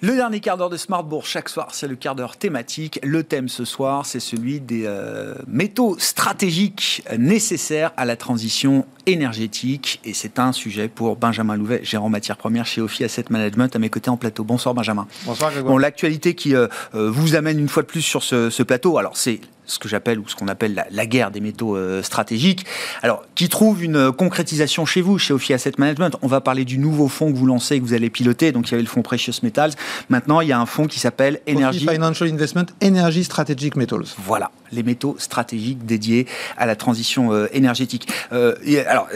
[0.00, 3.00] Le dernier quart d'heure de Smartbourg, chaque soir, c'est le quart d'heure thématique.
[3.02, 10.00] Le thème ce soir, c'est celui des euh, métaux stratégiques nécessaires à la transition énergétique.
[10.04, 13.80] Et c'est un sujet pour Benjamin Louvet, gérant matières premières chez Ophi Asset Management, à
[13.80, 14.44] mes côtés en plateau.
[14.44, 15.08] Bonsoir Benjamin.
[15.26, 15.72] Bonsoir Grégoire.
[15.72, 18.98] Bon, l'actualité qui euh, euh, vous amène une fois de plus sur ce, ce plateau,
[18.98, 22.66] alors c'est ce que j'appelle ou ce qu'on appelle la, guerre des métaux euh, stratégiques,
[23.02, 26.16] alors qui trouve une concrétisation chez vous, chez Ophi Asset Management?
[26.22, 28.50] On va parler du nouveau fonds que vous lancez, que vous allez piloter.
[28.50, 29.72] Donc il y avait le fonds Precious Metals.
[30.08, 34.04] Maintenant, il y a un fonds qui s'appelle Energy Financial Investment Energy Strategic Metals.
[34.18, 38.08] Voilà, les métaux stratégiques dédiés à la transition euh, énergétique.
[38.32, 38.54] Euh,
[38.88, 39.08] alors,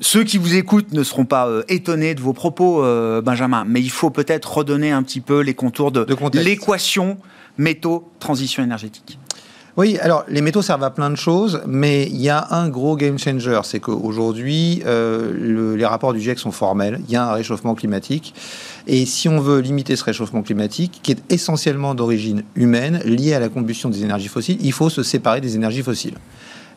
[0.00, 2.82] ceux qui vous écoutent ne seront pas étonnés de vos propos,
[3.22, 7.18] Benjamin, mais il faut peut-être redonner un petit peu les contours de, de l'équation
[7.58, 9.18] métaux transition énergétique.
[9.76, 12.96] Oui, alors les métaux servent à plein de choses, mais il y a un gros
[12.96, 17.32] game changer, c'est qu'aujourd'hui, euh, les rapports du GIEC sont formels, il y a un
[17.32, 18.34] réchauffement climatique,
[18.86, 23.38] et si on veut limiter ce réchauffement climatique, qui est essentiellement d'origine humaine, lié à
[23.38, 26.16] la combustion des énergies fossiles, il faut se séparer des énergies fossiles.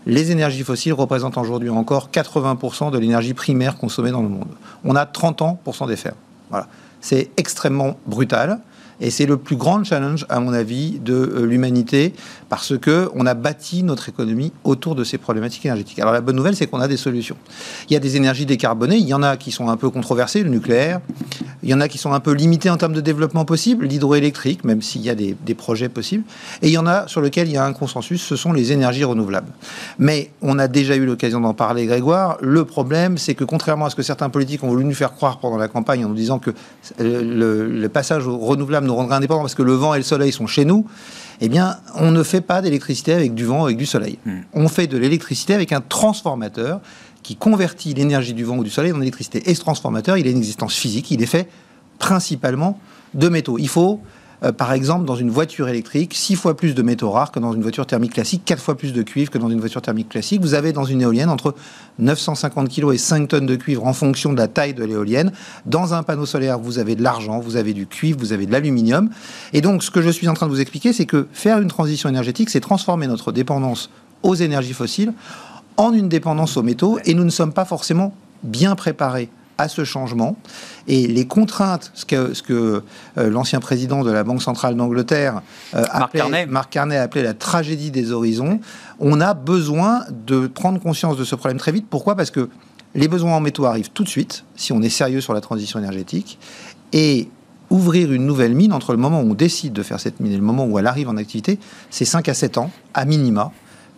[0.05, 4.49] Les énergies fossiles représentent aujourd'hui encore 80% de l'énergie primaire consommée dans le monde.
[4.83, 6.15] On a 30 ans pour s'en défaire.
[6.49, 6.67] Voilà.
[6.99, 8.59] C'est extrêmement brutal.
[9.01, 12.13] Et c'est le plus grand challenge, à mon avis, de euh, l'humanité,
[12.49, 15.99] parce que on a bâti notre économie autour de ces problématiques énergétiques.
[15.99, 17.37] Alors la bonne nouvelle, c'est qu'on a des solutions.
[17.89, 18.97] Il y a des énergies décarbonées.
[18.97, 20.99] Il y en a qui sont un peu controversées, le nucléaire.
[21.63, 24.63] Il y en a qui sont un peu limitées en termes de développement possible, l'hydroélectrique,
[24.63, 26.23] même s'il y a des, projets possibles.
[26.61, 28.71] Et il y en a sur lesquels il y a un consensus, ce sont les
[28.71, 29.51] énergies renouvelables.
[29.97, 32.37] Mais on a déjà eu l'occasion d'en parler, Grégoire.
[32.41, 35.39] Le problème, c'est que contrairement à ce que certains politiques ont voulu nous faire croire
[35.39, 36.51] pendant la campagne en nous disant que
[37.01, 40.03] euh, le, le passage aux renouvelables nous rendrait indépendants parce que le vent et le
[40.03, 40.85] soleil sont chez nous,
[41.41, 44.19] eh bien, on ne fait pas d'électricité avec du vent, avec du soleil.
[44.25, 44.39] Hmm.
[44.53, 46.81] On fait de l'électricité avec un transformateur
[47.23, 49.49] qui convertit l'énergie du vent ou du soleil en électricité.
[49.49, 51.47] Et ce transformateur, il a une existence physique, il est fait
[51.97, 52.79] principalement
[53.13, 53.57] de métaux.
[53.59, 54.01] Il faut
[54.43, 57.53] euh, par exemple, dans une voiture électrique, 6 fois plus de métaux rares que dans
[57.53, 60.41] une voiture thermique classique, 4 fois plus de cuivre que dans une voiture thermique classique.
[60.41, 61.55] Vous avez dans une éolienne entre
[61.99, 65.31] 950 kg et 5 tonnes de cuivre en fonction de la taille de l'éolienne.
[65.65, 68.51] Dans un panneau solaire, vous avez de l'argent, vous avez du cuivre, vous avez de
[68.51, 69.09] l'aluminium.
[69.53, 71.67] Et donc, ce que je suis en train de vous expliquer, c'est que faire une
[71.67, 73.89] transition énergétique, c'est transformer notre dépendance
[74.23, 75.13] aux énergies fossiles
[75.77, 76.99] en une dépendance aux métaux.
[77.05, 78.13] Et nous ne sommes pas forcément
[78.43, 79.29] bien préparés
[79.59, 80.37] à ce changement.
[80.87, 82.81] Et les contraintes, ce que, ce que
[83.17, 85.41] euh, l'ancien président de la Banque centrale d'Angleterre,
[85.75, 86.45] euh, Marc, Carnet.
[86.47, 88.59] Marc Carnet, a appelé la tragédie des horizons,
[88.99, 91.85] on a besoin de prendre conscience de ce problème très vite.
[91.89, 92.15] Pourquoi?
[92.15, 92.49] Parce que
[92.95, 95.77] les besoins en métaux arrivent tout de suite, si on est sérieux sur la transition
[95.77, 96.39] énergétique.
[96.93, 97.29] Et
[97.69, 100.37] ouvrir une nouvelle mine entre le moment où on décide de faire cette mine et
[100.37, 101.59] le moment où elle arrive en activité,
[101.91, 103.51] c'est 5 à 7 ans, à minima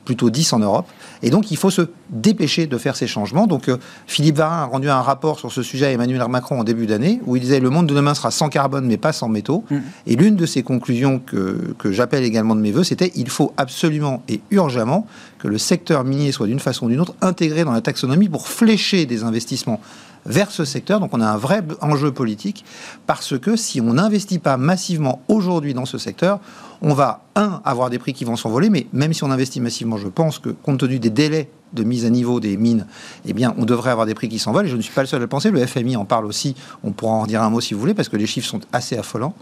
[0.05, 0.87] plutôt 10 en Europe.
[1.23, 3.47] Et donc, il faut se dépêcher de faire ces changements.
[3.47, 3.77] Donc, euh,
[4.07, 7.21] Philippe Varin a rendu un rapport sur ce sujet à Emmanuel Macron en début d'année,
[7.25, 9.63] où il disait le monde de demain sera sans carbone, mais pas sans métaux.
[9.69, 9.77] Mm.
[10.07, 13.53] Et l'une de ses conclusions que, que j'appelle également de mes voeux, c'était il faut
[13.57, 15.05] absolument et urgemment
[15.39, 18.47] que le secteur minier soit d'une façon ou d'une autre intégré dans la taxonomie pour
[18.47, 19.79] flécher des investissements
[20.25, 20.99] vers ce secteur.
[20.99, 22.65] Donc on a un vrai enjeu politique
[23.07, 26.39] parce que si on n'investit pas massivement aujourd'hui dans ce secteur,
[26.81, 29.97] on va, un, avoir des prix qui vont s'envoler, mais même si on investit massivement,
[29.97, 32.85] je pense que compte tenu des délais de mise à niveau des mines,
[33.25, 34.65] eh bien, on devrait avoir des prix qui s'envolent.
[34.65, 35.51] Et je ne suis pas le seul à le penser.
[35.51, 36.55] Le FMI en parle aussi.
[36.83, 38.97] On pourra en dire un mot si vous voulez, parce que les chiffres sont assez
[38.97, 39.33] affolants.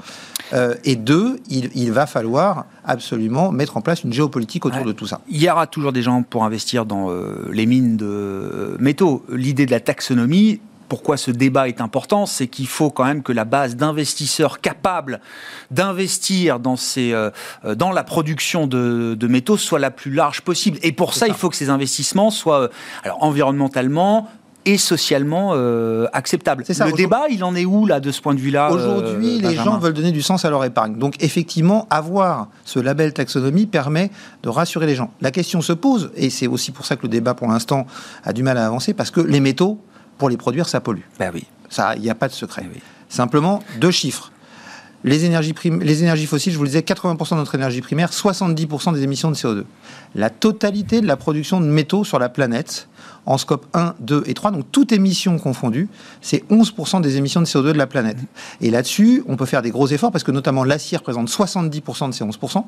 [0.53, 5.07] Euh, et deux, il, va falloir absolument mettre en place une géopolitique autour de tout
[5.07, 5.21] ça.
[5.27, 9.23] Il y aura toujours des gens pour investir dans euh, les mines de métaux.
[9.29, 10.59] L'idée de la taxonomie,
[10.89, 15.21] pourquoi ce débat est important, c'est qu'il faut quand même que la base d'investisseurs capables
[15.71, 17.31] d'investir dans, euh,
[17.75, 20.79] dans la production de, métaux soit la plus large possible.
[20.81, 22.67] Et pour ça, il faut que ces investissements soient euh,
[23.03, 24.27] alors, environnementalement,
[24.65, 26.63] et socialement euh, acceptables.
[26.67, 29.77] le débat, il en est où là de ce point de vue-là Aujourd'hui, les gens
[29.77, 30.97] veulent donner du sens à leur épargne.
[30.97, 34.11] Donc effectivement, avoir ce label taxonomie permet
[34.43, 35.11] de rassurer les gens.
[35.21, 37.87] La question se pose, et c'est aussi pour ça que le débat pour l'instant
[38.23, 39.79] a du mal à avancer, parce que les métaux,
[40.19, 41.01] pour les produire, ça pollue.
[41.17, 41.45] Ben oui.
[41.69, 42.61] Ça, il n'y a pas de secret.
[42.61, 44.31] Ben Simplement, deux chiffres.
[45.05, 48.93] Les énergies, les énergies fossiles, je vous le disais, 80% de notre énergie primaire, 70%
[48.93, 49.63] des émissions de CO2.
[50.13, 52.89] La totalité de la production de métaux sur la planète,
[53.25, 55.87] en scope 1, 2 et 3, donc toute émission confondue,
[56.21, 58.17] c'est 11% des émissions de CO2 de la planète.
[58.59, 62.13] Et là-dessus, on peut faire des gros efforts parce que notamment l'acier représente 70% de
[62.13, 62.65] ces 11%,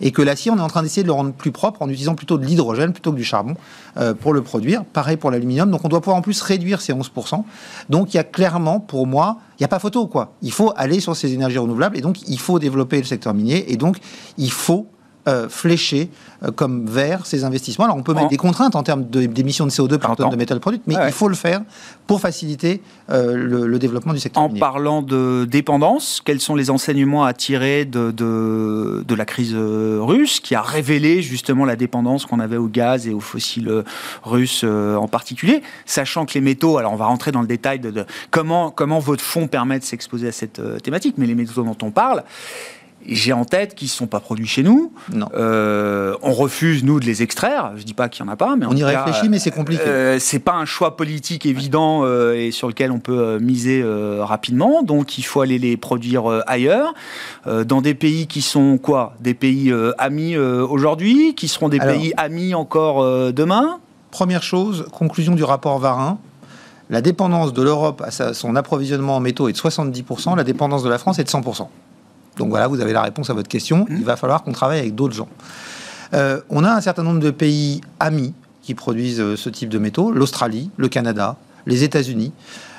[0.00, 2.14] et que l'acier, on est en train d'essayer de le rendre plus propre en utilisant
[2.14, 3.54] plutôt de l'hydrogène plutôt que du charbon
[3.96, 4.84] euh, pour le produire.
[4.84, 7.44] Pareil pour l'aluminium, donc on doit pouvoir en plus réduire ces 11%.
[7.88, 10.34] Donc il y a clairement, pour moi, il n'y a pas photo, quoi.
[10.42, 13.72] Il faut aller sur ces énergies renouvelables, et donc il faut développer le secteur minier,
[13.72, 13.98] et donc
[14.38, 14.86] il faut
[15.28, 16.08] euh, flécher
[16.42, 17.84] euh, comme vers ces investissements.
[17.84, 20.60] Alors on peut mettre des contraintes en termes d'émissions de, CO2 par tonne de métal
[20.60, 21.60] produit, mais il faut le faire
[22.06, 24.42] pour faciliter euh, le, développement du secteur.
[24.42, 30.40] En parlant de dépendance, quels sont les enseignements à tirer de, de, la crise russe
[30.40, 33.84] qui a révélé justement la dépendance qu'on avait au gaz et aux fossiles
[34.22, 38.06] russes en particulier, sachant que les métaux, alors on va rentrer dans le détail de,
[38.30, 41.90] comment, comment votre fonds permet de s'exposer à cette thématique, mais les métaux dont on
[41.90, 42.24] parle,
[43.06, 44.92] j'ai en tête qu'ils ne sont pas produits chez nous.
[45.12, 45.28] Non.
[45.34, 47.72] Euh, on refuse, nous, de les extraire.
[47.76, 49.50] Je ne dis pas qu'il n'y en a pas, mais on y réfléchit, mais c'est
[49.50, 49.82] compliqué.
[49.86, 53.84] Euh, c'est pas un choix politique évident euh, et sur lequel on peut euh, miser
[54.20, 54.82] rapidement.
[54.82, 56.94] Donc, il faut aller les produire ailleurs,
[57.46, 59.14] dans des pays qui sont quoi?
[59.20, 63.78] Des pays amis aujourd'hui, qui seront des pays amis encore demain?
[64.10, 66.18] Première chose, conclusion du rapport Varin.
[66.90, 70.88] La dépendance de l'Europe à son approvisionnement en métaux est de 70%, la dépendance de
[70.88, 71.68] la France est de 100%.
[72.40, 73.84] Donc voilà, vous avez la réponse à votre question.
[73.90, 75.28] Il va falloir qu'on travaille avec d'autres gens.
[76.14, 78.32] Euh, on a un certain nombre de pays amis
[78.62, 81.36] qui produisent euh, ce type de métaux, l'Australie, le Canada,
[81.66, 82.32] les États-Unis.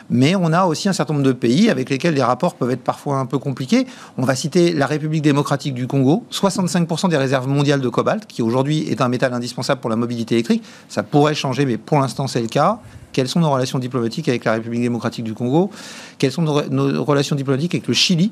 [0.09, 2.83] Mais on a aussi un certain nombre de pays avec lesquels les rapports peuvent être
[2.83, 3.85] parfois un peu compliqués.
[4.17, 8.41] On va citer la République démocratique du Congo, 65% des réserves mondiales de cobalt, qui
[8.41, 10.63] aujourd'hui est un métal indispensable pour la mobilité électrique.
[10.89, 12.79] Ça pourrait changer, mais pour l'instant c'est le cas.
[13.13, 15.69] Quelles sont nos relations diplomatiques avec la République démocratique du Congo?
[16.17, 18.31] Quelles sont nos relations diplomatiques avec le Chili?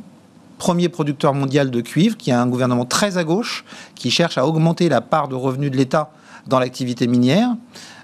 [0.60, 4.46] Premier producteur mondial de cuivre, qui a un gouvernement très à gauche, qui cherche à
[4.46, 6.12] augmenter la part de revenus de l'État
[6.46, 7.56] dans l'activité minière.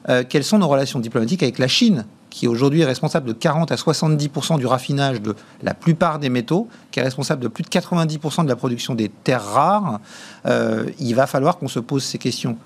[0.09, 3.71] Euh, quelles sont nos relations diplomatiques avec la Chine qui aujourd'hui est responsable de 40
[3.71, 7.69] à 70% du raffinage de la plupart des métaux, qui est responsable de plus de
[7.69, 10.01] 90% de la production des terres rares,
[10.45, 12.57] euh, il va falloir qu'on se pose ces questions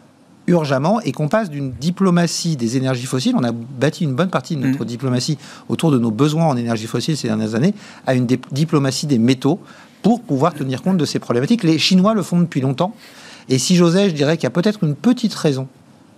[0.49, 4.55] urgemment et qu'on passe d'une diplomatie des énergies fossiles, on a bâti une bonne partie
[4.55, 4.87] de notre mm.
[4.87, 5.37] diplomatie
[5.69, 7.73] autour de nos besoins en énergie fossile ces dernières années,
[8.05, 9.59] à une diplomatie des métaux
[10.01, 11.63] pour pouvoir tenir compte de ces problématiques.
[11.63, 12.93] Les Chinois le font depuis longtemps.
[13.49, 15.67] Et si j'osais, je dirais qu'il y a peut-être une petite raison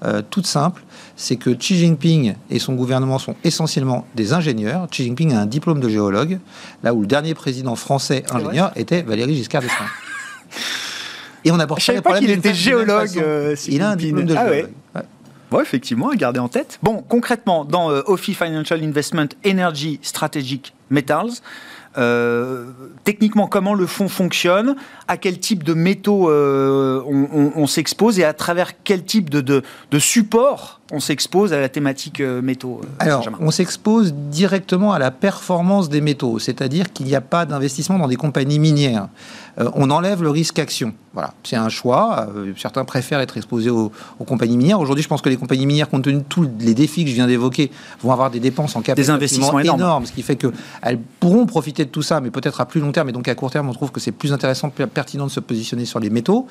[0.03, 0.84] euh, toute simple,
[1.15, 4.88] c'est que Xi Jinping et son gouvernement sont essentiellement des ingénieurs.
[4.89, 6.39] Xi Jinping a un diplôme de géologue,
[6.84, 9.86] là où le dernier président français ingénieur était Valéry Giscard d'Estaing.
[11.46, 13.18] Et on a Je savais pas qu'il était géologue.
[13.18, 14.70] Euh, il a un diplôme de ah géologue.
[15.52, 15.62] Ouais.
[15.62, 16.80] effectivement, à garder en tête.
[16.82, 21.42] Bon, concrètement, dans euh, OFI Financial Investment Energy Strategic Metals,
[21.98, 22.68] euh,
[23.04, 24.78] techniquement, comment le fonds fonctionne,
[25.10, 29.62] à quel type de métaux euh, on, s'expose et à travers quel type de, de,
[29.92, 35.89] de support on s'expose à la thématique métaux Alors, on s'expose directement à la performance
[35.89, 39.10] des métaux, c'est-à-dire qu'il n'y a pas d'investissement dans des compagnies minières.
[39.58, 40.93] On enlève le risque action.
[41.14, 42.30] Voilà, c'est un choix.
[42.56, 43.91] certains préfèrent être exposés aux,
[44.26, 44.80] compagnies minières.
[44.80, 47.16] Aujourd'hui, je pense que les compagnies minières, compte tenu de tous les défis que je
[47.16, 47.70] viens d'évoquer,
[48.02, 51.84] vont avoir des dépenses en capital des investissements énormes, ce qui fait qu'elles pourront profiter
[51.84, 53.10] de tout ça, mais peut-être à plus long terme.
[53.10, 55.39] Et donc à court terme, on trouve que c'est plus intéressant, plus pertinent de se
[55.39, 56.47] positionner sur les métaux.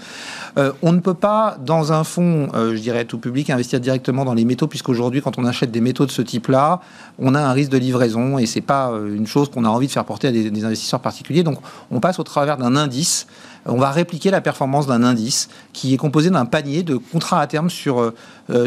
[0.58, 4.24] Euh, on ne peut pas, dans un fonds, euh, je dirais tout public, investir directement
[4.24, 6.80] dans les métaux, puisqu'aujourd'hui, quand on achète des métaux de ce type-là,
[7.20, 9.86] on a un risque de livraison et c'est pas euh, une chose qu'on a envie
[9.86, 11.42] de faire porter à des, des investisseurs particuliers.
[11.42, 11.58] Donc
[11.90, 13.26] on passe au travers d'un indice
[13.66, 17.46] on va répliquer la performance d'un indice qui est composé d'un panier de contrats à
[17.46, 18.14] terme sur,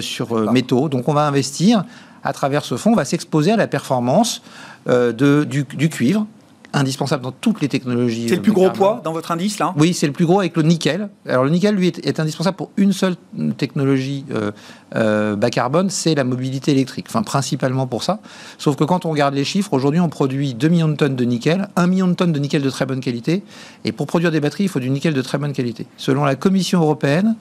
[0.01, 0.87] sur métaux.
[0.87, 1.83] Donc on va investir
[2.23, 4.43] à travers ce fonds, va s'exposer à la performance
[4.85, 6.27] de, du, du cuivre,
[6.73, 8.27] indispensable dans toutes les technologies.
[8.27, 9.73] C'est le plus gros poids dans votre indice, là?
[9.77, 11.09] Oui, c'est le plus gros avec le nickel.
[11.27, 13.15] Alors, le nickel, lui, est, indispensable pour une seule
[13.57, 14.51] technologie euh,
[14.95, 17.05] euh, bas carbone, c'est la mobilité électrique.
[17.07, 18.19] Enfin, principalement pour ça.
[18.57, 21.23] Sauf que quand on regarde les chiffres, aujourd'hui, on produit 2 millions de tonnes de
[21.23, 23.43] nickel, 1 million de tonnes de nickel de très bonne qualité.
[23.85, 25.85] Et pour produire des batteries, il faut du nickel de très bonne qualité.
[25.97, 27.35] Selon la Commission européenne,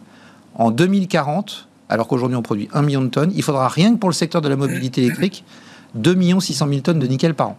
[0.55, 4.11] en 2040, alors qu'aujourd'hui on produit 1 million de tonnes, il faudra rien que pour
[4.11, 5.45] le secteur de la mobilité électrique
[5.95, 7.59] 2 600 000 tonnes de nickel par an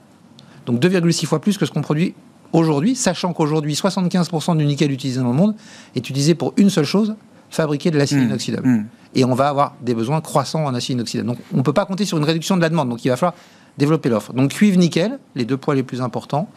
[0.65, 2.13] donc 2,6 fois plus que ce qu'on produit
[2.53, 5.55] aujourd'hui, sachant qu'aujourd'hui 75% du nickel utilisé dans le monde
[5.95, 7.15] est utilisé pour une seule chose,
[7.49, 8.23] fabriquer de l'acier mmh.
[8.23, 8.67] inoxydable.
[8.67, 8.85] Mmh.
[9.15, 11.27] Et on va avoir des besoins croissants en acier inoxydable.
[11.27, 13.17] Donc on ne peut pas compter sur une réduction de la demande, donc il va
[13.17, 13.35] falloir
[13.77, 14.33] développer l'offre.
[14.33, 16.47] Donc cuivre, nickel, les deux poids les plus importants.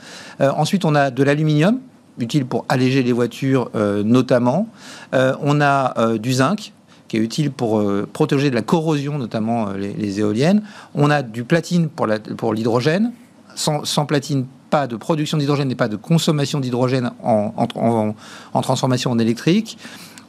[0.40, 1.80] Euh, ensuite on a de l'aluminium,
[2.18, 4.68] utile pour alléger les voitures euh, notamment.
[5.14, 6.72] Euh, on a du zinc,
[7.09, 7.82] qui est utile pour
[8.12, 10.62] protéger de la corrosion, notamment les, éoliennes.
[10.94, 13.12] On a du platine pour l'hydrogène,
[13.57, 17.66] sans, platine, pas de production d'hydrogène et pas de consommation d'hydrogène en,
[18.62, 19.78] transformation en électrique.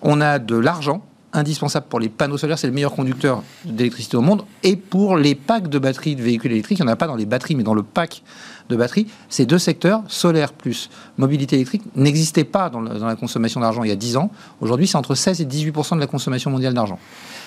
[0.02, 1.04] On a de l'argent
[1.34, 4.44] indispensable pour les panneaux solaires, c'est le meilleur conducteur d'électricité au monde.
[4.64, 7.16] Et pour les packs de batteries de véhicules électriques, il n'y en a pas dans
[7.16, 8.24] les batteries, mais dans le pack
[8.70, 9.08] de batteries.
[9.30, 13.94] Ces deux secteurs, solaire plus mobilité électrique, n'existaient pas dans la, consommation d'argent il y
[13.94, 14.32] a 10 ans.
[14.62, 17.00] Aujourd'hui, c'est entre 16 et 18% de la consommation mondiale d'argent.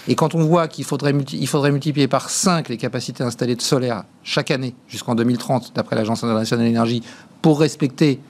[0.08, 4.50] Et quand on voit qu'il faudrait, multiplier par 5 les capacités installées de solaire chaque
[4.50, 7.02] année jusqu'en 2030, d'après l'Agence internationale de l'énergie,
[7.42, 8.20] pour respecter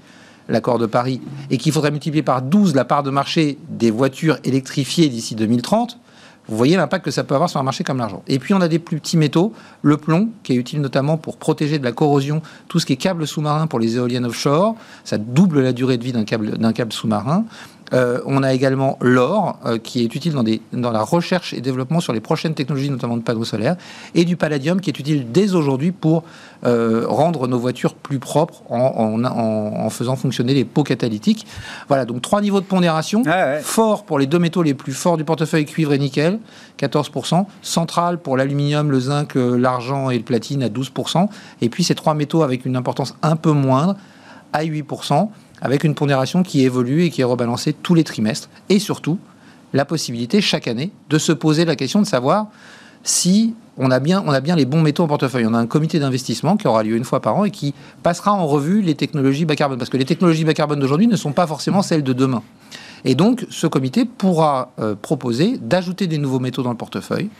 [0.49, 4.39] l'accord de Paris, et qu'il faudrait multiplier par 12 la part de marché des voitures
[4.45, 5.99] électrifiées d'ici 2030,
[6.49, 8.25] vous voyez l'impact que ça peut avoir sur un marché comme l'argent.
[8.27, 9.53] Et puis on a des plus petits métaux,
[9.83, 12.97] le plomb, qui est utile notamment pour protéger de la corrosion tout ce qui est
[12.97, 14.75] câble sous-marin pour les éoliennes offshore.
[15.05, 17.45] Ça double la durée de vie d'un câble sous-marin.
[17.93, 21.61] Euh, on a également l'or, euh, qui est utile dans, des, dans, la recherche et
[21.61, 23.77] développement sur les prochaines technologies, notamment de panneaux solaires,
[24.15, 26.23] et du palladium, qui est utile dès aujourd'hui pour
[26.65, 31.47] euh, rendre nos voitures plus propres en, faisant fonctionner les pots catalytiques.
[31.89, 33.23] Voilà, donc trois niveaux de pondération.
[33.63, 36.39] Fort pour les deux métaux les plus forts du portefeuille, cuivre et nickel,
[36.79, 37.47] 14%.
[37.63, 41.29] Central pour l'aluminium, le zinc, l'argent et le platine à 12%.
[41.61, 43.97] Et puis ces trois métaux avec une importance un peu moindre,
[44.53, 45.29] à 8%
[45.61, 48.49] avec une pondération qui évolue et qui est rebalancée tous les trimestres.
[48.69, 49.19] Et surtout,
[49.73, 52.49] la possibilité chaque année de se poser la question de savoir
[53.03, 54.23] si on a bien,
[54.57, 55.47] les bons métaux en portefeuille.
[55.47, 58.33] On a un comité d'investissement qui aura lieu une fois par an et qui passera
[58.33, 59.79] en revue les technologies bas carbone.
[59.79, 62.43] Parce que les technologies bas carbone d'aujourd'hui ne sont pas forcément celles de demain.
[63.07, 67.31] Et donc, ce comité pourra euh, proposer d'ajouter des nouveaux métaux dans le portefeuille,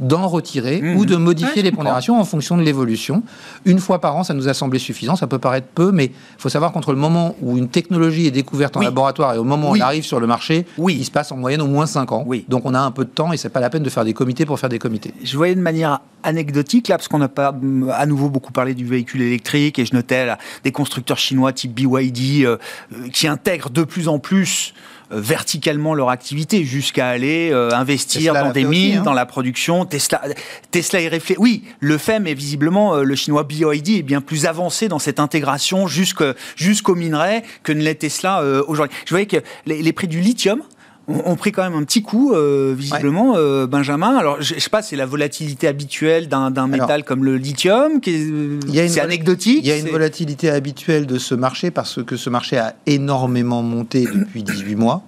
[0.00, 1.06] d'en retirer ou mhm.
[1.06, 3.22] de modifier les pondérations en fonction de l'évolution.
[3.64, 5.16] Une fois par an, ça nous a semblé suffisant.
[5.16, 8.30] Ça peut paraître peu, mais il faut savoir qu'entre le moment où une technologie est
[8.30, 10.96] découverte en laboratoire et au moment où elle arrive sur le marché, oui.
[10.98, 12.24] il se passe en moyenne au moins 5 ans.
[12.26, 12.44] Oui.
[12.48, 14.14] Donc on a un peu de temps et c'est pas la peine de faire des
[14.14, 15.14] comités pour faire des comités.
[15.22, 17.54] Je voyais de manière anecdotique là, parce qu'on n'a pas
[17.92, 20.26] à nouveau beaucoup parlé du véhicule électrique et je notais
[20.64, 22.56] des constructeurs chinois type BYD euh,
[22.92, 24.76] euh, qui intègrent de plus en plus euh,
[25.10, 29.02] verticalement leur activité jusqu'à aller euh, investir dans des mines, hein.
[29.02, 29.84] dans la production.
[29.84, 30.22] Tesla,
[30.70, 31.40] Tesla est réfléchi.
[31.40, 35.20] Oui, le fait, mais visiblement, euh, le chinois BYD est bien plus avancé dans cette
[35.20, 38.96] intégration jusqu'au minerai que ne l'est Tesla aujourd'hui.
[39.04, 40.62] Je voyais que les prix du lithium
[41.08, 44.16] ont pris quand même un petit coup, euh, visiblement, euh, Benjamin.
[44.16, 49.00] Alors, je, sais pas, c'est la volatilité habituelle d'un métal comme le lithium, qui c'est
[49.00, 49.60] anecdotique.
[49.62, 53.62] Il y a une volatilité habituelle de ce marché parce que ce marché a énormément
[53.62, 55.02] monté depuis 18 mois,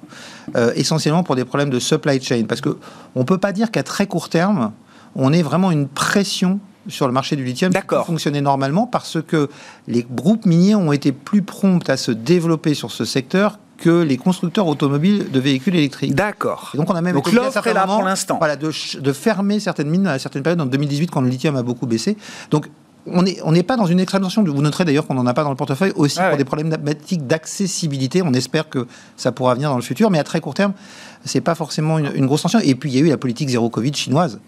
[0.56, 2.44] euh, essentiellement pour des problèmes de supply chain.
[2.48, 2.76] Parce que
[3.14, 4.72] on peut pas dire qu'à très court terme,
[5.16, 9.50] on ait vraiment une pression sur le marché du lithium qui fonctionner normalement parce que
[9.88, 14.16] les groupes miniers ont été plus prompts à se développer sur ce secteur que les
[14.16, 16.14] constructeurs automobiles de véhicules électriques.
[16.14, 16.72] D'accord.
[16.74, 18.36] Donc on a même donc l'offre est là pour l'instant.
[18.38, 18.70] Voilà, de,
[19.00, 22.16] de, fermer certaines mines à certaines périodes en 2018 quand le lithium a beaucoup baissé.
[22.50, 22.68] Donc
[23.06, 24.42] on n'est on pas dans une extrême tension.
[24.42, 28.22] Vous noterez d'ailleurs qu'on n'en a pas dans le portefeuille aussi pour des problèmes d'accessibilité.
[28.22, 30.72] On espère que ça pourra venir dans le futur, mais à très court terme,
[31.24, 32.58] c'est pas forcément une, une, grosse tension.
[32.60, 34.40] Et puis il y a eu la politique zéro Covid chinoise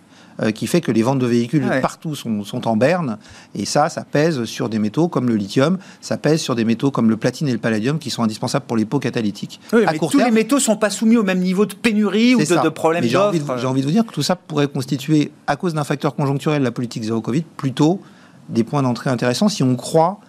[0.42, 3.18] euh, qui fait que les ventes de véhicules partout sont, sont, en berne.
[3.54, 6.90] Et ça, ça pèse sur des métaux comme le lithium, ça pèse sur des métaux
[6.90, 9.60] comme le platine et le palladium qui sont indispensables pour les pots catalytiques.
[9.72, 12.38] Oui, mais tous les métaux ne sont pas soumis au même niveau de pénurie ou
[12.38, 15.56] de, de problème J'ai envie, envie, de vous dire que tout ça pourrait constituer, à
[15.56, 18.00] cause d'un facteur conjoncturel, la politique zéro Covid, plutôt
[18.48, 20.20] des points d'entrée intéressants si on croit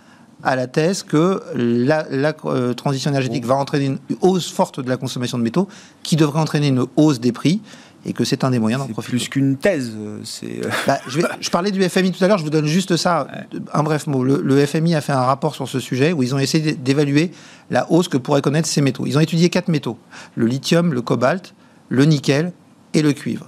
[0.43, 2.06] à la thèse que la,
[2.45, 5.68] euh, transition énergétique va entraîner une hausse forte de la consommation de métaux,
[6.04, 7.62] qui devrait entraîner une hausse des prix,
[8.06, 9.18] et que c'est un des moyens d'en profiter.
[9.18, 10.66] Plus qu'une thèse, euh, c'est.
[10.66, 13.28] Euh, bah, je, parlais du FMI tout à l'heure, je vous donne juste ça,
[13.74, 14.24] un bref mot.
[14.24, 17.32] Le, FMI a fait un rapport sur ce sujet où ils ont essayé d'évaluer
[17.70, 19.06] la hausse que pourraient connaître ces métaux.
[19.06, 19.97] Ils ont étudié quatre métaux
[20.36, 21.54] le lithium, le cobalt,
[21.89, 22.54] le nickel
[22.93, 23.47] et le cuivre.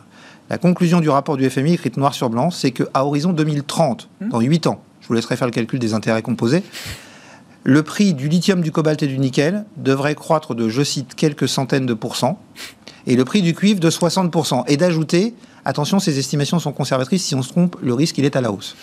[0.50, 4.30] La conclusion du rapport du FMI, écrite noir sur blanc, c'est qu'à horizon 2030, mmh.
[4.30, 6.64] dans 8 ans, je vous laisserai faire le calcul des intérêts composés,
[7.64, 11.48] le prix du lithium, du cobalt et du nickel devrait croître de, je cite, quelques
[11.48, 12.40] centaines de pourcents,
[13.08, 14.64] et le prix du cuivre de 60%.
[14.68, 15.34] Et d'ajouter,
[15.66, 18.52] attention, ces estimations sont conservatrices, si on se trompe, le risque, il est à la
[18.52, 18.76] hausse.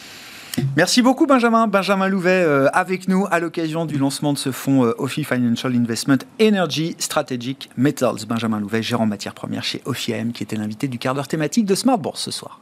[0.76, 1.68] Merci beaucoup Benjamin.
[1.68, 6.18] Benjamin Louvet euh, avec nous à l'occasion du lancement de ce fonds euh, Financial Investment
[6.40, 8.26] Energy Strategic Metals.
[8.28, 11.74] Benjamin Louvet, gérant matières premières chez OFI qui était l'invité du quart d'heure thématique de
[11.74, 12.60] Smart Bourse ce soir.